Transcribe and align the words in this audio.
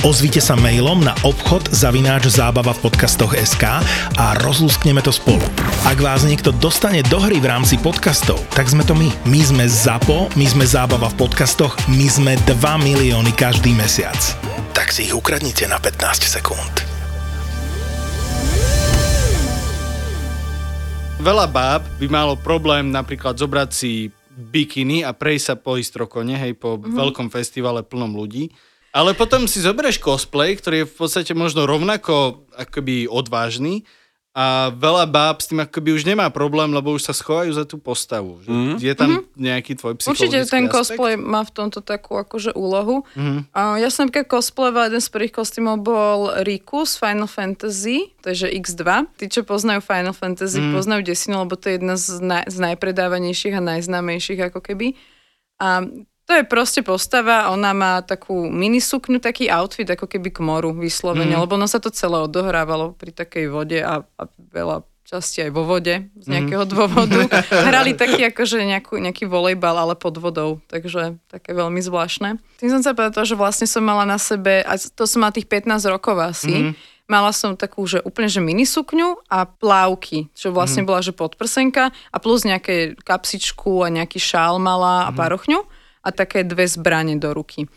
Ozvite 0.00 0.40
sa 0.40 0.56
mailom 0.56 1.04
na 1.04 1.12
obchod 1.28 1.76
zavináč 1.76 2.32
zábava 2.32 2.72
v 2.72 2.88
podcastoch 2.88 3.36
SK 3.36 3.84
a 4.16 4.32
rozlúskneme 4.40 5.04
to 5.04 5.12
spolu. 5.12 5.44
Ak 5.84 6.00
vás 6.00 6.24
niekto 6.24 6.56
dostane 6.56 7.04
do 7.04 7.20
hry 7.20 7.36
v 7.36 7.52
rámci 7.52 7.76
podcastov, 7.76 8.40
tak 8.56 8.72
sme 8.72 8.80
to 8.80 8.96
my. 8.96 9.12
My 9.28 9.44
sme 9.44 9.68
ZAPO, 9.68 10.32
my 10.40 10.46
sme 10.48 10.64
zábava 10.64 11.12
v 11.12 11.20
podcastoch, 11.20 11.76
my 11.92 12.08
sme 12.08 12.32
2 12.48 12.64
milióny 12.80 13.36
každý 13.36 13.76
mesiac. 13.76 14.16
Tak 14.72 14.88
si 14.88 15.04
ich 15.04 15.12
ukradnite 15.12 15.68
na 15.68 15.76
15 15.76 15.92
sekúnd. 16.24 16.74
Veľa 21.20 21.44
báb 21.44 21.84
by 22.00 22.08
malo 22.08 22.40
problém 22.40 22.88
napríklad 22.88 23.36
zobrať 23.36 23.68
si 23.76 24.08
bikiny 24.32 25.04
a 25.04 25.12
prejsť 25.12 25.44
sa 25.44 25.54
po 25.60 25.76
Istrokone, 25.76 26.40
hej, 26.40 26.56
po 26.56 26.80
mm-hmm. 26.80 26.96
veľkom 26.96 27.28
festivale 27.28 27.84
plnom 27.84 28.16
ľudí. 28.16 28.48
Ale 28.90 29.14
potom 29.14 29.46
si 29.46 29.62
zoberieš 29.62 30.02
cosplay, 30.02 30.58
ktorý 30.58 30.82
je 30.82 30.90
v 30.90 30.94
podstate 30.98 31.32
možno 31.34 31.62
rovnako 31.62 32.42
akoby 32.58 33.06
odvážny 33.06 33.86
a 34.30 34.70
veľa 34.70 35.10
báb 35.10 35.42
s 35.42 35.50
tým 35.50 35.58
akoby 35.58 35.90
už 35.90 36.06
nemá 36.06 36.30
problém, 36.30 36.70
lebo 36.70 36.94
už 36.94 37.02
sa 37.02 37.10
schovajú 37.10 37.50
za 37.50 37.66
tú 37.66 37.82
postavu. 37.82 38.38
Mm. 38.46 38.78
Je 38.78 38.94
tam 38.94 39.10
mm-hmm. 39.10 39.34
nejaký 39.34 39.72
tvoj 39.74 39.98
psychologický 39.98 40.22
Určite 40.22 40.38
ten 40.46 40.64
aspekt? 40.70 40.74
cosplay 40.78 41.14
má 41.18 41.42
v 41.42 41.50
tomto 41.50 41.82
takú 41.82 42.14
akože 42.14 42.54
úlohu. 42.54 43.02
Mhm. 43.18 43.50
A 43.50 43.82
ja 43.82 43.90
som 43.90 44.06
napríklad 44.06 44.30
cosplayovala, 44.30 44.86
jeden 44.86 45.02
z 45.02 45.10
prvých 45.10 45.34
kostýmov 45.34 45.82
bol 45.82 46.30
Riku 46.46 46.86
z 46.86 46.94
Final 47.02 47.26
Fantasy, 47.26 48.14
to 48.22 48.30
je 48.30 48.46
že 48.46 48.48
X2. 48.54 48.86
Tí, 49.18 49.26
čo 49.26 49.42
poznajú 49.42 49.82
Final 49.82 50.14
Fantasy, 50.14 50.62
Mhm. 50.62 50.78
poznajú 50.78 51.02
desinu, 51.02 51.42
lebo 51.42 51.58
to 51.58 51.66
je 51.66 51.74
jedna 51.82 51.98
z, 51.98 52.06
naj, 52.22 52.44
z 52.46 52.56
najpredávanejších 52.70 53.54
a 53.58 53.62
najznámejších 53.66 54.46
ako 54.46 54.62
keby. 54.62 54.94
A 55.58 55.82
to 56.30 56.38
je 56.38 56.46
proste 56.46 56.86
postava, 56.86 57.50
ona 57.50 57.74
má 57.74 57.92
takú 58.06 58.46
minisukňu, 58.46 59.18
taký 59.18 59.50
outfit 59.50 59.90
ako 59.90 60.06
keby 60.06 60.30
k 60.30 60.38
moru 60.38 60.70
vyslovene, 60.70 61.34
Mhm. 61.34 61.42
lebo 61.42 61.58
ono 61.58 61.66
sa 61.66 61.82
to 61.82 61.90
celé 61.90 62.22
odohrávalo 62.22 62.94
pri 62.94 63.10
takej 63.10 63.50
vode 63.50 63.82
a, 63.82 64.06
a 64.06 64.22
veľa 64.54 64.86
časti 65.02 65.42
aj 65.42 65.50
vo 65.50 65.66
vode 65.66 66.06
z 66.22 66.26
nejakého 66.30 66.62
dôvodu. 66.70 67.26
Hrali 67.66 67.98
taký 67.98 68.30
akože 68.30 68.62
nejakú, 68.62 68.94
nejaký 69.02 69.26
volejbal, 69.26 69.74
ale 69.74 69.98
pod 69.98 70.14
vodou, 70.22 70.62
takže 70.70 71.18
také 71.26 71.50
veľmi 71.50 71.82
zvláštne. 71.82 72.38
Tým 72.62 72.70
som 72.70 72.78
sa 72.78 72.94
povedala, 72.94 73.26
že 73.26 73.34
vlastne 73.34 73.66
som 73.66 73.82
mala 73.82 74.06
na 74.06 74.22
sebe, 74.22 74.62
a 74.62 74.78
to 74.78 75.10
som 75.10 75.26
mala 75.26 75.34
tých 75.34 75.50
15 75.50 75.82
rokov 75.90 76.14
asi, 76.14 76.70
Mala 77.10 77.34
som 77.34 77.58
takú, 77.58 77.82
že 77.90 77.98
úplne, 78.06 78.30
že 78.30 78.38
minisukňu 78.38 79.26
a 79.26 79.42
plávky, 79.42 80.30
čo 80.30 80.54
vlastne 80.54 80.86
bola, 80.86 81.02
že 81.02 81.10
podprsenka 81.10 81.90
a 81.90 82.16
plus 82.22 82.46
nejaké 82.46 82.94
kapsičku 83.02 83.82
a 83.82 83.90
nejaký 83.90 84.22
šál 84.22 84.62
mala 84.62 85.10
a 85.10 85.10
parochňu 85.10 85.58
a 86.00 86.08
také 86.16 86.42
dve 86.48 86.64
zbranie 86.64 87.20
do 87.20 87.36
ruky. 87.36 87.68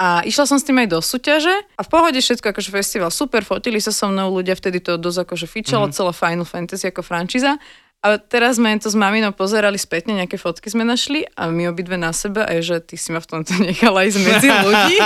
A 0.00 0.24
išla 0.24 0.48
som 0.48 0.56
s 0.56 0.64
tým 0.64 0.80
aj 0.80 0.88
do 0.96 0.98
súťaže 1.04 1.52
a 1.76 1.82
v 1.84 1.88
pohode 1.92 2.16
všetko, 2.16 2.56
akože 2.56 2.70
festival 2.72 3.12
super, 3.12 3.44
fotili 3.44 3.78
sa 3.84 3.92
so 3.92 4.08
mnou 4.08 4.32
ľudia, 4.32 4.56
vtedy 4.56 4.80
to 4.80 4.96
dosť 4.96 5.28
akože 5.28 5.46
fičalo, 5.46 5.92
celé 5.92 6.12
Final 6.16 6.48
Fantasy 6.48 6.88
ako 6.88 7.04
frančíza. 7.04 7.60
A 8.04 8.22
teraz 8.22 8.60
sme 8.60 8.76
to 8.78 8.86
s 8.86 8.94
maminou 8.94 9.34
pozerali 9.34 9.80
spätne, 9.80 10.14
nejaké 10.14 10.38
fotky 10.38 10.70
sme 10.70 10.86
našli 10.86 11.26
a 11.34 11.50
my 11.50 11.72
obidve 11.72 11.98
na 11.98 12.14
sebe, 12.14 12.44
aj 12.44 12.58
že 12.62 12.76
ty 12.84 12.94
si 12.94 13.10
ma 13.10 13.18
v 13.18 13.28
tomto 13.28 13.56
nechala 13.66 14.06
ísť 14.06 14.18
medzi 14.22 14.48
ľudí. 14.52 14.96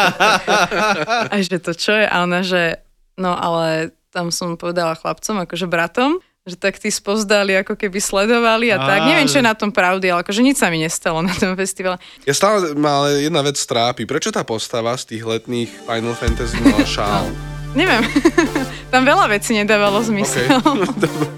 A 1.33 1.35
že 1.41 1.57
to 1.63 1.73
čo 1.73 1.97
je? 1.97 2.05
A 2.05 2.29
ona, 2.29 2.45
že 2.45 2.83
no 3.17 3.33
ale 3.33 3.95
tam 4.11 4.35
som 4.35 4.59
povedala 4.59 4.99
chlapcom, 4.99 5.47
akože 5.47 5.71
bratom, 5.71 6.19
že 6.51 6.59
tak 6.59 6.77
tí 6.77 6.91
spozdali, 6.91 7.55
ako 7.63 7.79
keby 7.79 7.99
sledovali 8.03 8.75
a 8.75 8.79
tak. 8.83 9.01
Á. 9.03 9.07
Neviem, 9.07 9.31
čo 9.31 9.39
je 9.39 9.47
na 9.47 9.55
tom 9.55 9.71
pravdy, 9.71 10.11
ale 10.11 10.27
akože 10.27 10.43
nič 10.43 10.59
sa 10.59 10.69
mi 10.69 10.83
nestalo 10.83 11.23
na 11.23 11.33
tom 11.33 11.55
festivale. 11.55 12.03
Ja 12.27 12.35
stále 12.35 12.75
ma 12.75 13.07
ale 13.07 13.25
jedna 13.25 13.41
vec 13.47 13.57
trápi. 13.57 14.05
Prečo 14.05 14.35
tá 14.35 14.43
postava 14.43 14.93
z 14.99 15.15
tých 15.15 15.23
letných 15.23 15.71
Final 15.87 16.15
Fantasy 16.19 16.59
mala 16.61 16.83
šál? 16.99 17.31
Neviem. 17.71 18.03
Tam 18.93 19.07
veľa 19.07 19.31
vecí 19.31 19.55
nedávalo 19.55 20.03
zmysel. 20.03 20.59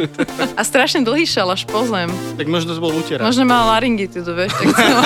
A 0.59 0.63
strašne 0.65 1.05
dlhý 1.05 1.29
šal 1.29 1.53
až 1.53 1.69
po 1.69 1.85
zem. 1.85 2.09
Tak 2.41 2.49
možno 2.49 2.73
to 2.73 2.81
bol 2.81 2.93
úterák. 2.97 3.29
Možno 3.29 3.45
mal 3.45 3.69
laryngitidu, 3.77 4.33
vieš, 4.33 4.57
tak 4.57 4.73
celá 4.73 5.05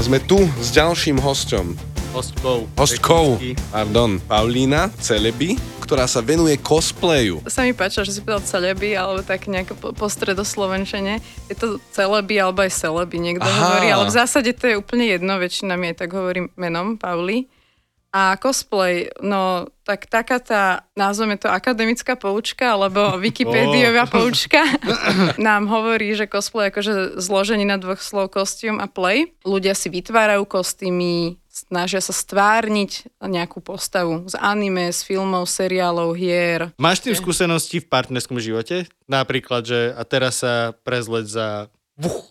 A 0.00 0.08
sme 0.08 0.16
tu 0.16 0.40
s 0.56 0.72
ďalším 0.72 1.20
hosťom. 1.20 1.76
Hostkou. 2.16 2.64
Hostkou, 2.72 3.36
pardon, 3.68 4.16
Paulína 4.24 4.88
Celeby, 4.96 5.60
ktorá 5.84 6.08
sa 6.08 6.24
venuje 6.24 6.56
cosplayu. 6.56 7.44
Sa 7.44 7.68
mi 7.68 7.76
páčilo, 7.76 8.08
že 8.08 8.16
si 8.16 8.24
povedal 8.24 8.40
celeby, 8.48 8.96
alebo 8.96 9.20
tak 9.20 9.44
nejako 9.44 9.76
po, 9.76 9.88
po 9.92 10.08
stredoslovenčene. 10.08 11.20
Je 11.52 11.54
to 11.54 11.76
celeby, 11.92 12.40
alebo 12.40 12.64
aj 12.64 12.72
celeby, 12.80 13.20
niekto 13.20 13.44
Aha. 13.44 13.60
hovorí, 13.60 13.92
ale 13.92 14.08
v 14.08 14.16
zásade 14.16 14.56
to 14.56 14.72
je 14.72 14.80
úplne 14.80 15.04
jedno, 15.04 15.36
väčšina 15.36 15.76
mi 15.76 15.92
aj 15.92 16.00
tak 16.00 16.16
hovorí 16.16 16.48
menom 16.56 16.96
Pauli. 16.96 17.52
A 18.10 18.34
cosplay, 18.42 19.06
no 19.22 19.70
tak 19.86 20.10
taká 20.10 20.42
tá, 20.42 20.86
nazveme 20.98 21.38
to 21.38 21.46
akademická 21.46 22.18
poučka, 22.18 22.74
alebo 22.74 23.14
Wikipédiová 23.22 24.10
poučka, 24.10 24.66
nám 25.38 25.70
hovorí, 25.70 26.14
že 26.18 26.26
cosplay 26.26 26.68
je 26.68 26.72
akože 26.74 26.92
zloženie 27.22 27.66
na 27.66 27.78
dvoch 27.78 28.02
slov 28.02 28.34
kostium 28.34 28.82
a 28.82 28.90
play. 28.90 29.30
Ľudia 29.46 29.78
si 29.78 29.90
vytvárajú 29.94 30.42
kostýmy, 30.42 31.38
snažia 31.50 32.02
sa 32.02 32.10
stvárniť 32.10 33.22
nejakú 33.22 33.62
postavu 33.62 34.26
z 34.26 34.34
anime, 34.38 34.90
z 34.90 35.06
filmov, 35.06 35.50
seriálov, 35.50 36.14
hier. 36.18 36.74
Máš 36.82 37.06
tým 37.06 37.14
skúsenosti 37.14 37.78
v 37.78 37.90
partnerskom 37.90 38.42
živote? 38.42 38.90
Napríklad, 39.06 39.66
že 39.66 39.80
a 39.94 40.02
teraz 40.02 40.42
sa 40.42 40.74
prezleť 40.82 41.26
za... 41.30 41.46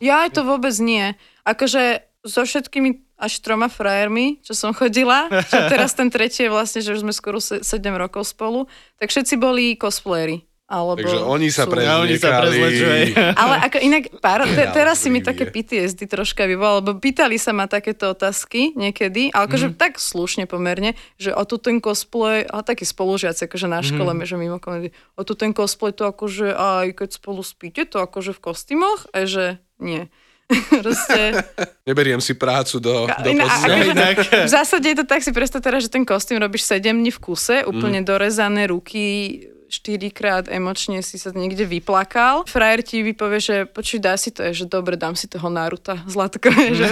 Ja 0.01 0.25
aj 0.25 0.39
to 0.39 0.41
vôbec 0.44 0.73
nie. 0.81 1.13
Akože 1.45 2.08
so 2.29 2.45
všetkými 2.45 3.09
až 3.19 3.44
troma 3.44 3.67
frajermi, 3.67 4.40
čo 4.45 4.56
som 4.56 4.72
chodila, 4.72 5.28
čo 5.51 5.57
teraz 5.67 5.91
ten 5.91 6.07
tretí 6.07 6.47
je 6.47 6.53
vlastne, 6.53 6.79
že 6.79 6.95
už 6.95 7.03
sme 7.03 7.12
skoro 7.12 7.44
7 7.44 7.59
rokov 7.97 8.31
spolu, 8.31 8.69
tak 8.95 9.12
všetci 9.12 9.35
boli 9.35 9.75
cosplayeri. 9.75 10.47
Alebo 10.69 11.01
Takže 11.01 11.25
oni 11.25 11.50
sa 11.50 11.66
A 11.66 12.06
oni 12.06 12.13
sa 12.22 12.45
prezliekali. 12.45 13.18
prezlečujú. 13.18 13.34
Ale 13.41 13.56
ako 13.66 13.78
inak, 13.81 14.03
pár, 14.22 14.45
te, 14.45 14.63
teraz 14.69 15.01
si 15.01 15.09
mi 15.09 15.18
také 15.25 15.50
PTSD 15.50 16.06
troška 16.06 16.45
vyvolalo, 16.45 16.85
lebo 16.85 17.01
pýtali 17.01 17.41
sa 17.41 17.57
ma 17.57 17.66
takéto 17.66 18.13
otázky 18.13 18.78
niekedy, 18.78 19.34
ale 19.34 19.50
akože 19.50 19.73
tak 19.73 19.97
slušne 19.97 20.45
pomerne, 20.45 20.94
že 21.18 21.34
o 21.34 21.41
tu 21.41 21.57
ten 21.57 21.81
cosplay, 21.81 22.45
a 22.45 22.62
takí 22.62 22.85
spolužiaci 22.85 23.50
akože 23.50 23.66
na 23.66 23.81
škole, 23.81 24.13
že 24.22 24.38
mimo 24.38 24.62
komedy, 24.62 24.94
o 25.18 25.25
tu 25.25 25.34
ten 25.34 25.57
cosplay 25.57 25.89
to 25.89 26.06
akože 26.06 26.53
aj 26.53 27.01
keď 27.01 27.09
spolu 27.18 27.41
spíte, 27.41 27.89
to 27.89 27.97
akože 27.97 28.38
v 28.38 28.39
kostýmoch, 28.53 29.09
a 29.09 29.25
že 29.25 29.57
nie. 29.81 30.06
Proste, 30.81 31.45
Neberiem 31.85 32.17
si 32.17 32.33
prácu 32.33 32.81
do, 32.81 33.05
do 33.05 33.29
postele. 33.37 33.93
akože- 33.93 34.45
v 34.45 34.51
zásade 34.51 34.85
je 34.89 34.97
to 34.97 35.05
tak, 35.05 35.21
si 35.21 35.29
predstav 35.29 35.61
teraz, 35.61 35.85
že 35.85 35.89
ten 35.89 36.01
kostým 36.01 36.41
robíš 36.41 36.65
7 36.65 36.89
dní 36.89 37.11
v 37.11 37.19
kuse, 37.19 37.61
úplne 37.65 38.01
dorezané 38.01 38.65
ruky, 38.65 39.45
štyrikrát 39.69 40.50
emočne 40.50 41.00
si 41.06 41.21
sa 41.21 41.30
niekde 41.30 41.63
vyplakal. 41.63 42.44
Frajer 42.50 42.81
ti 42.81 43.06
vypovie, 43.06 43.39
že 43.39 43.56
počuj, 43.69 44.01
dá 44.01 44.18
si 44.18 44.33
to, 44.33 44.44
je, 44.50 44.66
že 44.66 44.66
dobre, 44.66 44.98
dám 44.98 45.13
si 45.13 45.30
toho 45.30 45.48
Naruta, 45.48 46.01
Zlatko. 46.10 46.50
Že 46.80 46.86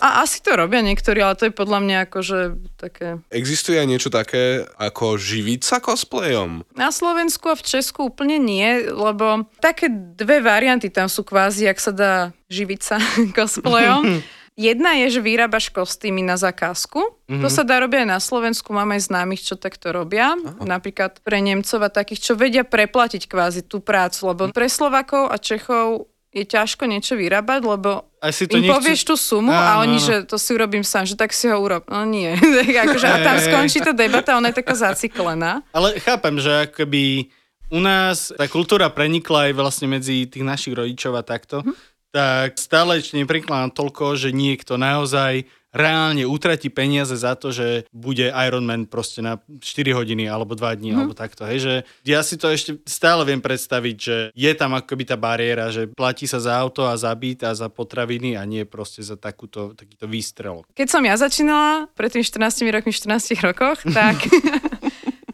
a 0.00 0.08
asi 0.24 0.42
to 0.42 0.56
robia 0.56 0.82
niektorí, 0.84 1.22
ale 1.22 1.38
to 1.38 1.48
je 1.48 1.54
podľa 1.54 1.78
mňa 1.82 1.96
akože 2.08 2.38
také... 2.76 3.22
Existuje 3.32 3.78
aj 3.78 3.88
niečo 3.88 4.10
také 4.12 4.66
ako 4.76 5.16
živiť 5.16 5.60
sa 5.62 5.78
cosplayom? 5.78 6.66
Na 6.76 6.90
Slovensku 6.92 7.48
a 7.52 7.58
v 7.58 7.64
Česku 7.64 8.10
úplne 8.10 8.36
nie, 8.36 8.84
lebo 8.90 9.48
také 9.62 9.88
dve 9.92 10.44
varianty 10.44 10.92
tam 10.92 11.08
sú 11.08 11.24
kvázi, 11.24 11.70
ak 11.70 11.78
sa 11.78 11.92
dá 11.94 12.14
živiť 12.52 12.80
sa 12.84 12.96
cosplayom. 13.38 14.20
Jedna 14.52 14.92
je, 14.94 15.08
že 15.10 15.20
vyrábaš 15.20 15.68
kostýmy 15.68 16.20
na 16.20 16.36
zakázku. 16.36 17.00
Mm-hmm. 17.22 17.40
To 17.40 17.48
sa 17.48 17.62
dá 17.62 17.78
robiť 17.78 18.04
aj 18.04 18.10
na 18.10 18.18
Slovensku, 18.18 18.68
máme 18.70 18.94
aj 18.94 19.08
známych, 19.08 19.40
čo 19.42 19.54
takto 19.54 19.90
robia. 19.90 20.32
Aha. 20.32 20.60
Napríklad 20.60 21.18
pre 21.18 21.38
Nemcov 21.38 21.78
a 21.78 21.88
takých, 21.88 22.20
čo 22.22 22.32
vedia 22.34 22.60
preplatiť 22.60 23.24
kvázi 23.24 23.62
tú 23.62 23.78
prácu, 23.78 24.20
lebo 24.26 24.42
pre 24.50 24.68
Slovakov 24.68 25.26
a 25.26 25.36
Čechov 25.36 26.04
je 26.28 26.44
ťažko 26.44 26.84
niečo 26.86 27.12
vyrábať, 27.12 27.60
lebo 27.62 28.08
Asi 28.18 28.44
to 28.44 28.56
im 28.56 28.64
nechcú- 28.64 28.72
povieš 28.74 29.00
tú 29.02 29.14
sumu 29.14 29.48
a 29.50 29.76
Áno, 29.76 29.84
oni, 29.84 29.96
áno. 29.96 30.04
že 30.06 30.14
to 30.22 30.36
si 30.36 30.50
urobím 30.50 30.80
sám, 30.80 31.04
že 31.04 31.12
tak 31.12 31.28
si 31.30 31.44
ho 31.44 31.56
urob. 31.56 31.84
No 31.86 32.04
nie. 32.04 32.32
Akože, 32.84 33.04
a 33.04 33.20
tam 33.20 33.36
skončí 33.38 33.80
tá 33.80 33.90
debata, 33.90 34.32
ona 34.34 34.48
je 34.48 34.58
taká 34.58 34.72
zaciklená. 34.74 35.60
Ale 35.70 35.96
chápem, 35.98 36.36
že 36.36 36.66
akoby 36.66 37.28
u 37.68 37.76
nás 37.78 38.28
tá 38.30 38.44
kultúra 38.46 38.88
prenikla 38.88 39.48
aj 39.48 39.52
vlastne 39.54 39.88
medzi 39.88 40.24
tých 40.24 40.40
našich 40.40 40.72
rodičov 40.72 41.12
a 41.14 41.22
takto, 41.22 41.64
Mhm. 41.64 41.72
Tak 42.12 42.60
stále 42.60 43.00
ešte 43.00 43.16
neprenikla 43.16 43.66
na 43.66 43.70
toľko, 43.72 44.14
že 44.14 44.30
niekto 44.30 44.76
naozaj 44.76 45.42
reálne 45.72 46.28
utratí 46.28 46.68
peniaze 46.68 47.16
za 47.16 47.32
to, 47.32 47.48
že 47.48 47.88
bude 47.88 48.28
Ironman 48.28 48.84
proste 48.84 49.24
na 49.24 49.40
4 49.40 49.96
hodiny 49.96 50.28
alebo 50.28 50.52
2 50.52 50.76
dní 50.76 50.92
Mhm. 50.92 50.98
alebo 51.00 51.16
takto. 51.16 51.48
Hej, 51.48 51.58
že 51.64 51.74
ja 52.04 52.20
si 52.20 52.36
to 52.36 52.52
ešte 52.52 52.76
stále 52.84 53.24
viem 53.24 53.40
predstaviť, 53.40 53.96
že 53.96 54.16
je 54.36 54.52
tam 54.52 54.76
akoby 54.76 55.08
tá 55.08 55.16
bariéra, 55.16 55.72
že 55.72 55.88
platí 55.88 56.28
sa 56.28 56.44
za 56.44 56.60
auto 56.60 56.84
a 56.84 56.92
za 57.00 57.08
byt 57.16 57.48
a 57.48 57.56
za 57.56 57.72
potraviny 57.72 58.36
a 58.36 58.44
nie 58.44 58.68
proste 58.68 59.00
za 59.00 59.16
takúto, 59.16 59.72
takýto 59.72 60.04
výstrelok. 60.04 60.68
Keď 60.76 60.88
som 60.92 61.00
ja 61.00 61.16
začínala, 61.16 61.88
pred 61.96 62.12
tým 62.12 62.20
14 62.20 62.68
rokmi, 62.68 62.92
14 62.92 63.40
rokoch, 63.40 63.80
tak 63.88 64.20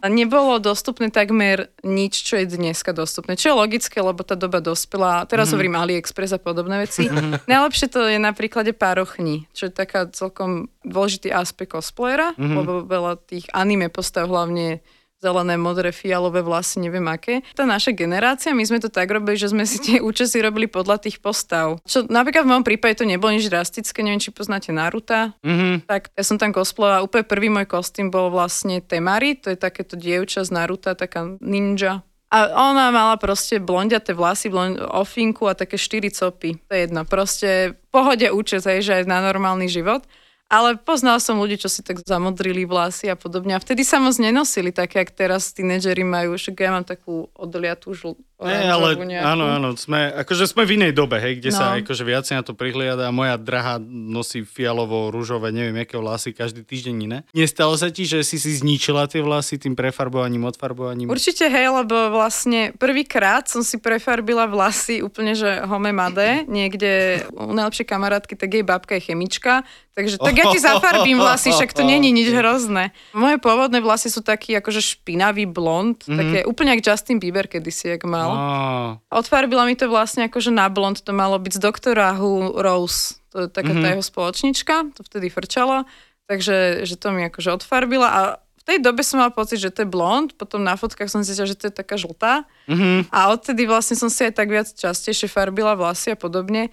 nebolo 0.07 0.63
dostupné 0.63 1.11
takmer 1.11 1.75
nič, 1.83 2.23
čo 2.23 2.39
je 2.39 2.47
dneska 2.47 2.95
dostupné. 2.95 3.35
Čo 3.35 3.51
je 3.51 3.59
logické, 3.59 3.99
lebo 3.99 4.23
tá 4.23 4.39
doba 4.39 4.63
dospela. 4.63 5.27
Teraz 5.27 5.51
mm. 5.51 5.53
hovorím 5.59 5.75
AliExpress 5.75 6.39
a 6.39 6.41
podobné 6.41 6.87
veci. 6.87 7.11
Najlepšie 7.51 7.91
to 7.91 8.07
je 8.07 8.23
na 8.23 8.31
príklade 8.31 8.71
párochní, 8.71 9.51
čo 9.51 9.67
je 9.67 9.73
taká 9.75 10.07
celkom 10.15 10.71
dôležitý 10.87 11.35
aspekt 11.35 11.75
cosplayera, 11.75 12.39
mm. 12.39 12.55
lebo 12.55 12.73
veľa 12.87 13.19
tých 13.27 13.51
anime 13.51 13.91
postav 13.91 14.31
hlavne 14.31 14.79
zelené, 15.19 15.59
modré, 15.59 15.91
fialové 15.91 16.41
vlasy, 16.47 16.79
neviem 16.79 17.05
aké. 17.11 17.43
Tá 17.59 17.67
naša 17.67 17.91
generácia, 17.91 18.55
my 18.55 18.63
sme 18.63 18.79
to 18.79 18.87
tak 18.87 19.11
robili, 19.11 19.35
že 19.35 19.51
sme 19.51 19.67
si 19.67 19.83
tie 19.83 19.99
účesy 20.09 20.39
robili 20.39 20.71
podľa 20.71 21.03
tých 21.03 21.19
postav. 21.19 21.83
Čo 21.85 22.07
napríklad 22.07 22.47
v 22.47 22.51
mojom 22.55 22.67
prípade 22.67 23.03
to 23.03 23.05
nebolo 23.05 23.35
nič 23.35 23.51
drastické, 23.51 24.01
neviem, 24.07 24.23
či 24.23 24.31
poznáte 24.31 24.71
Naruta. 24.71 25.35
Mhm. 25.43 25.91
Tak 25.91 26.15
ja 26.15 26.23
som 26.23 26.39
tam 26.39 26.55
cosplayovala, 26.55 27.05
úplne 27.05 27.27
prvý 27.27 27.51
môj 27.51 27.67
kostým 27.67 28.09
bol 28.09 28.31
vlastne 28.31 28.79
Temari, 28.79 29.35
to 29.35 29.51
je 29.51 29.59
takéto 29.59 29.99
dievča 29.99 30.47
z 30.47 30.55
Naruta, 30.55 30.95
taká 30.95 31.37
ninja. 31.43 32.07
A 32.29 32.53
ona 32.53 32.93
mala 32.93 33.17
proste 33.17 33.57
blondiaté 33.57 34.13
vlasy, 34.13 34.53
blond, 34.53 34.77
ofinku 34.77 35.49
a 35.49 35.57
také 35.57 35.81
štyri 35.81 36.13
copy. 36.13 36.61
To 36.69 36.77
je 36.77 36.81
jedno. 36.85 37.09
Proste 37.09 37.81
pohode 37.89 38.29
účes, 38.29 38.69
hej, 38.69 38.85
že 38.85 38.93
aj 39.01 39.09
na 39.09 39.25
normálny 39.25 39.65
život. 39.65 40.05
Ale 40.49 40.81
poznal 40.81 41.21
som 41.21 41.37
ľudí, 41.37 41.61
čo 41.61 41.69
si 41.69 41.85
tak 41.85 42.01
zamodrili 42.01 42.65
vlasy 42.65 43.13
a 43.13 43.21
podobne. 43.21 43.53
A 43.53 43.61
vtedy 43.61 43.85
sa 43.85 44.01
moc 44.01 44.17
nenosili 44.17 44.73
také, 44.73 45.05
jak 45.05 45.13
teraz 45.13 45.53
tínedžeri 45.53 46.09
majú. 46.09 46.41
Však 46.41 46.57
ja 46.57 46.73
mám 46.73 46.89
takú 46.89 47.29
odliatú 47.37 47.93
žl... 47.93 48.17
Nie, 48.39 48.71
ale 48.71 48.95
nejakú. 48.95 49.27
áno, 49.35 49.45
áno, 49.51 49.69
sme, 49.75 50.15
akože 50.15 50.47
sme 50.47 50.63
v 50.63 50.79
inej 50.79 50.95
dobe, 50.95 51.19
hej, 51.19 51.43
kde 51.43 51.51
no. 51.51 51.59
sa 51.59 51.65
akože 51.75 52.07
viacej 52.07 52.35
na 52.39 52.47
to 52.47 52.55
prihliada 52.55 53.11
a 53.11 53.13
moja 53.13 53.35
drahá 53.35 53.83
nosí 53.83 54.47
fialovo, 54.47 55.11
rúžové, 55.11 55.51
neviem, 55.51 55.83
aké 55.83 55.99
vlasy 55.99 56.31
každý 56.31 56.63
týždeň 56.63 56.97
iné. 57.03 57.19
Nestalo 57.35 57.75
sa 57.75 57.91
ti, 57.91 58.07
že 58.07 58.23
si 58.23 58.39
si 58.39 58.55
zničila 58.55 59.11
tie 59.11 59.27
vlasy 59.27 59.59
tým 59.59 59.75
prefarbovaním, 59.75 60.47
odfarbovaním? 60.47 61.11
Určite 61.11 61.51
hej, 61.51 61.67
lebo 61.67 62.15
vlastne 62.15 62.71
prvýkrát 62.79 63.51
som 63.51 63.67
si 63.67 63.75
prefarbila 63.75 64.47
vlasy 64.47 65.03
úplne, 65.03 65.35
že 65.35 65.59
home 65.67 65.91
made, 65.91 66.47
niekde 66.47 67.27
u 67.35 67.51
najlepšej 67.51 67.91
kamarátky, 67.91 68.39
tak 68.39 68.55
jej 68.55 68.63
babka 68.63 69.03
je 69.03 69.11
chemička, 69.11 69.67
takže 69.99 70.15
tak 70.15 70.39
ja 70.39 70.47
ti 70.55 70.63
zafarbím 70.63 71.19
vlasy, 71.19 71.51
však 71.51 71.75
to 71.75 71.83
není 71.83 72.15
nič 72.15 72.31
hrozné. 72.31 72.95
Moje 73.11 73.43
pôvodné 73.43 73.83
vlasy 73.83 74.15
sú 74.15 74.23
taký 74.23 74.55
akože 74.55 74.79
špinavý 74.79 75.51
blond, 75.51 75.99
mm-hmm. 75.99 76.19
také 76.23 76.39
úplne 76.47 76.79
ako 76.79 76.87
Justin 76.87 77.19
Bieber 77.19 77.51
kedysi, 77.51 77.99
jak 77.99 78.07
mal. 78.07 78.28
Á, 78.31 78.99
Odfarbila 79.13 79.65
mi 79.65 79.75
to 79.79 79.89
vlastne 79.89 80.27
akože 80.27 80.53
na 80.53 80.69
blond, 80.69 80.99
to 81.01 81.13
malo 81.17 81.37
byť 81.41 81.53
z 81.57 81.61
doktora 81.61 82.17
Who 82.17 82.59
Rose, 82.59 83.19
to 83.33 83.45
je 83.45 83.49
taká 83.49 83.73
tá 83.77 83.87
jeho 83.93 84.05
spoločnička, 84.05 84.95
to 84.97 85.01
vtedy 85.05 85.29
frčalo, 85.29 85.85
takže 86.29 86.85
že 86.85 86.95
to 86.97 87.13
mi 87.13 87.25
akože 87.29 87.61
odfarbila 87.61 88.09
a 88.09 88.21
v 88.39 88.63
tej 88.77 88.79
dobe 88.85 89.01
som 89.01 89.25
mala 89.25 89.33
pocit, 89.33 89.65
že 89.65 89.73
to 89.73 89.85
je 89.85 89.89
blond, 89.89 90.37
potom 90.37 90.61
na 90.61 90.77
fotkách 90.77 91.09
som 91.09 91.25
zistila, 91.25 91.49
že 91.49 91.57
to 91.57 91.73
je 91.73 91.75
taká 91.75 91.97
žltá 91.97 92.45
mhm. 92.69 93.09
a 93.09 93.33
odtedy 93.33 93.65
vlastne 93.65 93.97
som 93.97 94.13
si 94.13 94.29
aj 94.29 94.37
tak 94.37 94.53
viac 94.53 94.69
častejšie 94.69 95.29
farbila 95.29 95.73
vlasy 95.73 96.13
a 96.13 96.19
podobne. 96.21 96.69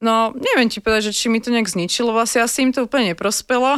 No, 0.00 0.32
neviem 0.32 0.72
ti 0.72 0.80
povedať, 0.80 1.12
že 1.12 1.16
či 1.16 1.26
mi 1.28 1.44
to 1.44 1.52
nejak 1.52 1.68
zničilo 1.68 2.16
vlasy, 2.16 2.40
asi 2.40 2.64
im 2.64 2.72
to 2.72 2.88
úplne 2.88 3.12
neprospelo. 3.12 3.76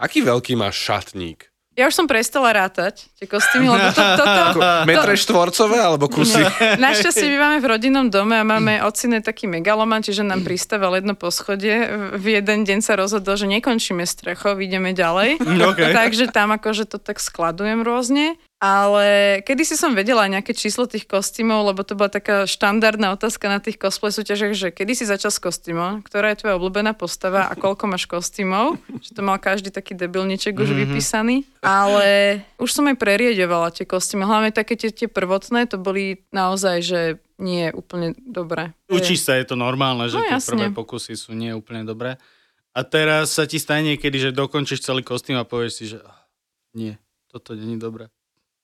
Aký 0.00 0.24
veľký 0.24 0.56
máš 0.56 0.80
šatník? 0.80 1.52
Ja 1.78 1.86
už 1.86 1.94
som 1.94 2.10
prestala 2.10 2.50
rátať 2.50 3.06
tie 3.22 3.30
kostýmy, 3.30 3.70
lebo 3.70 3.94
to, 3.94 4.02
toto... 4.02 4.58
Metre 4.90 5.14
štvorcové 5.14 5.78
alebo 5.78 6.10
kusy? 6.10 6.42
Našťastie 6.74 7.30
bývame 7.30 7.62
v 7.62 7.70
rodinnom 7.70 8.10
dome 8.10 8.34
a 8.34 8.42
máme 8.42 8.82
ocine 8.82 9.22
taký 9.22 9.46
megaloman, 9.46 10.02
čiže 10.02 10.26
nám 10.26 10.42
pristával 10.42 10.98
jedno 10.98 11.14
poschodie. 11.14 11.86
V 12.18 12.34
jeden 12.34 12.66
deň 12.66 12.82
sa 12.82 12.98
rozhodol, 12.98 13.38
že 13.38 13.46
nekončíme 13.46 14.02
strechov, 14.02 14.58
ideme 14.58 14.90
ďalej. 14.90 15.38
okay. 15.70 15.94
Takže 15.94 16.34
tam 16.34 16.50
akože 16.50 16.90
to 16.90 16.98
tak 16.98 17.22
skladujem 17.22 17.86
rôzne. 17.86 18.34
Ale 18.58 19.38
kedy 19.46 19.62
si 19.62 19.78
som 19.78 19.94
vedela 19.94 20.26
aj 20.26 20.34
nejaké 20.34 20.50
číslo 20.50 20.90
tých 20.90 21.06
kostýmov, 21.06 21.62
lebo 21.70 21.86
to 21.86 21.94
bola 21.94 22.10
taká 22.10 22.42
štandardná 22.42 23.14
otázka 23.14 23.46
na 23.46 23.62
tých 23.62 23.78
cosplay 23.78 24.10
súťažiach, 24.10 24.54
že 24.58 24.68
kedy 24.74 24.98
si 24.98 25.06
začal 25.06 25.30
s 25.30 25.38
kostýmom, 25.38 26.02
ktorá 26.02 26.34
je 26.34 26.42
tvoja 26.42 26.58
obľúbená 26.58 26.90
postava 26.90 27.46
a 27.46 27.54
koľko 27.54 27.86
máš 27.86 28.10
kostýmov, 28.10 28.82
že 29.06 29.14
to 29.14 29.22
mal 29.22 29.38
každý 29.38 29.70
taký 29.70 29.94
debilniček 29.94 30.58
už 30.58 30.74
vypísaný. 30.74 31.46
Ale 31.62 32.42
už 32.58 32.66
som 32.74 32.90
aj 32.90 32.98
prerieďovala 32.98 33.70
tie 33.70 33.86
kostýmy, 33.86 34.26
hlavne 34.26 34.50
také 34.50 34.74
tie, 34.74 34.90
tie 34.90 35.06
prvotné, 35.06 35.70
to 35.70 35.78
boli 35.78 36.26
naozaj, 36.34 36.82
že 36.82 37.00
nie 37.38 37.70
úplne 37.70 38.18
dobré. 38.26 38.74
Učíš 38.90 39.22
sa, 39.22 39.38
je 39.38 39.46
to 39.46 39.54
normálne, 39.54 40.10
že 40.10 40.18
No, 40.18 40.26
tie 40.26 40.34
jasne. 40.34 40.58
prvé 40.58 40.66
pokusy 40.74 41.14
sú 41.14 41.30
nie 41.30 41.54
úplne 41.54 41.86
dobré. 41.86 42.18
A 42.74 42.82
teraz 42.82 43.38
sa 43.38 43.46
ti 43.46 43.62
stane 43.62 43.94
niekedy, 43.94 44.18
že 44.18 44.30
dokončíš 44.34 44.82
celý 44.82 45.06
kostým 45.06 45.38
a 45.38 45.46
povieš 45.46 45.72
si, 45.78 45.84
že 45.94 46.02
nie, 46.74 46.98
toto 47.30 47.54
není 47.54 47.78
dobré. 47.78 48.10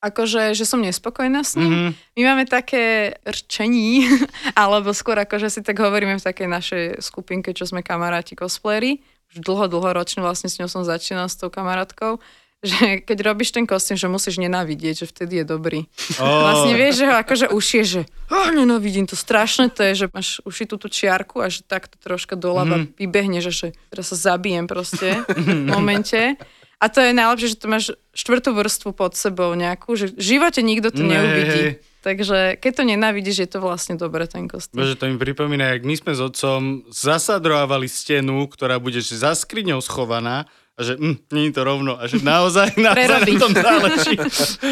Akože, 0.04 0.52
že 0.52 0.68
som 0.68 0.84
nespokojná 0.84 1.40
s 1.40 1.56
ním. 1.56 1.72
Mhm. 1.72 1.90
My 2.20 2.22
máme 2.28 2.44
také 2.44 3.16
rčení, 3.24 4.04
alebo 4.60 4.92
skôr 4.92 5.16
akože 5.16 5.48
si 5.48 5.60
tak 5.64 5.80
hovoríme 5.80 6.20
v 6.20 6.26
takej 6.26 6.48
našej 6.48 6.84
skupinke, 7.00 7.56
čo 7.56 7.64
sme 7.64 7.80
kamaráti 7.80 8.36
cosplayery. 8.36 9.00
Už 9.32 9.40
dlho, 9.40 9.66
dlho 9.66 9.96
ročne 9.96 10.20
vlastne 10.20 10.52
s 10.52 10.60
ňou 10.60 10.68
som 10.68 10.84
začínala 10.84 11.32
s 11.32 11.40
tou 11.40 11.48
kamarátkou 11.48 12.20
že 12.64 13.04
keď 13.04 13.18
robíš 13.20 13.52
ten 13.52 13.68
kostým, 13.68 14.00
že 14.00 14.08
musíš 14.08 14.40
nenávidieť, 14.40 15.04
že 15.04 15.06
vtedy 15.06 15.44
je 15.44 15.46
dobrý. 15.46 15.84
Oh. 16.16 16.24
Vlastne 16.24 16.72
vieš, 16.72 17.04
že 17.04 17.06
ho 17.12 17.14
akože 17.20 17.46
ušie, 17.52 17.82
že 17.84 18.00
oh, 18.32 18.48
nenávidím 18.56 19.04
to 19.04 19.14
strašné, 19.14 19.68
to 19.68 19.84
je, 19.84 20.04
že 20.04 20.06
máš 20.08 20.40
ušitú 20.48 20.80
tú 20.80 20.88
čiarku 20.88 21.44
a 21.44 21.52
že 21.52 21.60
takto 21.60 22.00
troška 22.00 22.40
doľava 22.40 22.80
mm. 22.80 22.86
vybehne, 22.96 23.38
že, 23.44 23.52
že 23.52 23.68
teraz 23.92 24.16
sa 24.16 24.32
zabijem 24.32 24.64
proste 24.64 25.20
v 25.28 25.68
momente. 25.76 26.40
A 26.84 26.92
to 26.92 27.00
je 27.00 27.16
najlepšie, 27.16 27.56
že 27.56 27.60
to 27.64 27.66
máš 27.72 27.84
štvrtú 28.12 28.52
vrstvu 28.52 28.92
pod 28.92 29.16
sebou 29.16 29.56
nejakú, 29.56 29.96
že 29.96 30.12
v 30.12 30.36
živote 30.36 30.60
nikto 30.60 30.92
to 30.92 31.00
Ne, 31.00 31.16
neuvidí. 31.16 31.80
Takže 32.04 32.60
keď 32.60 32.72
to 32.76 32.84
nenávidíš, 32.84 33.48
je 33.48 33.50
to 33.56 33.64
vlastne 33.64 33.96
dobre 33.96 34.28
ten 34.28 34.44
kostým. 34.44 34.76
Bože, 34.76 35.00
to 35.00 35.08
mi 35.08 35.16
pripomína, 35.16 35.72
jak 35.72 35.88
my 35.88 35.96
sme 35.96 36.12
s 36.12 36.20
otcom 36.20 36.84
zasadrovali 36.92 37.88
stenu, 37.88 38.44
ktorá 38.44 38.76
bude 38.76 39.00
že 39.00 39.16
za 39.16 39.32
skriňou 39.32 39.80
schovaná 39.80 40.44
a 40.76 40.80
že 40.84 41.00
hm, 41.00 41.24
nie 41.32 41.48
je 41.48 41.54
to 41.56 41.62
rovno 41.64 41.96
a 41.96 42.04
že 42.04 42.20
naozaj, 42.20 42.76
naozaj 42.84 43.24
na 43.24 43.40
tom 43.40 43.52
záleží. 43.56 44.14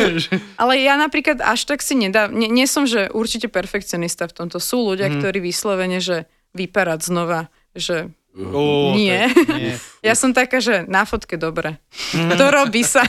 Ale 0.61 0.85
ja 0.85 1.00
napríklad 1.00 1.40
až 1.40 1.64
tak 1.64 1.81
si 1.81 1.97
nedá, 1.97 2.28
nie, 2.28 2.52
nie 2.52 2.69
som, 2.69 2.85
že 2.85 3.09
určite 3.09 3.49
perfekcionista 3.49 4.28
v 4.28 4.37
tomto. 4.37 4.61
Sú 4.61 4.85
ľudia, 4.85 5.09
mm. 5.09 5.16
ktorí 5.25 5.40
vyslovene, 5.40 6.04
že 6.04 6.28
vyparať 6.52 7.00
znova, 7.09 7.49
že 7.73 8.12
Ó, 8.33 8.97
Nie. 8.97 9.29
nie. 9.29 9.77
ja 10.01 10.15
som 10.17 10.33
taká, 10.33 10.57
že 10.57 10.89
na 10.89 11.05
fotke 11.05 11.37
dobre. 11.37 11.77
Mhm. 12.17 12.41
To 12.41 12.45
robí 12.49 12.81
sa. 12.81 13.05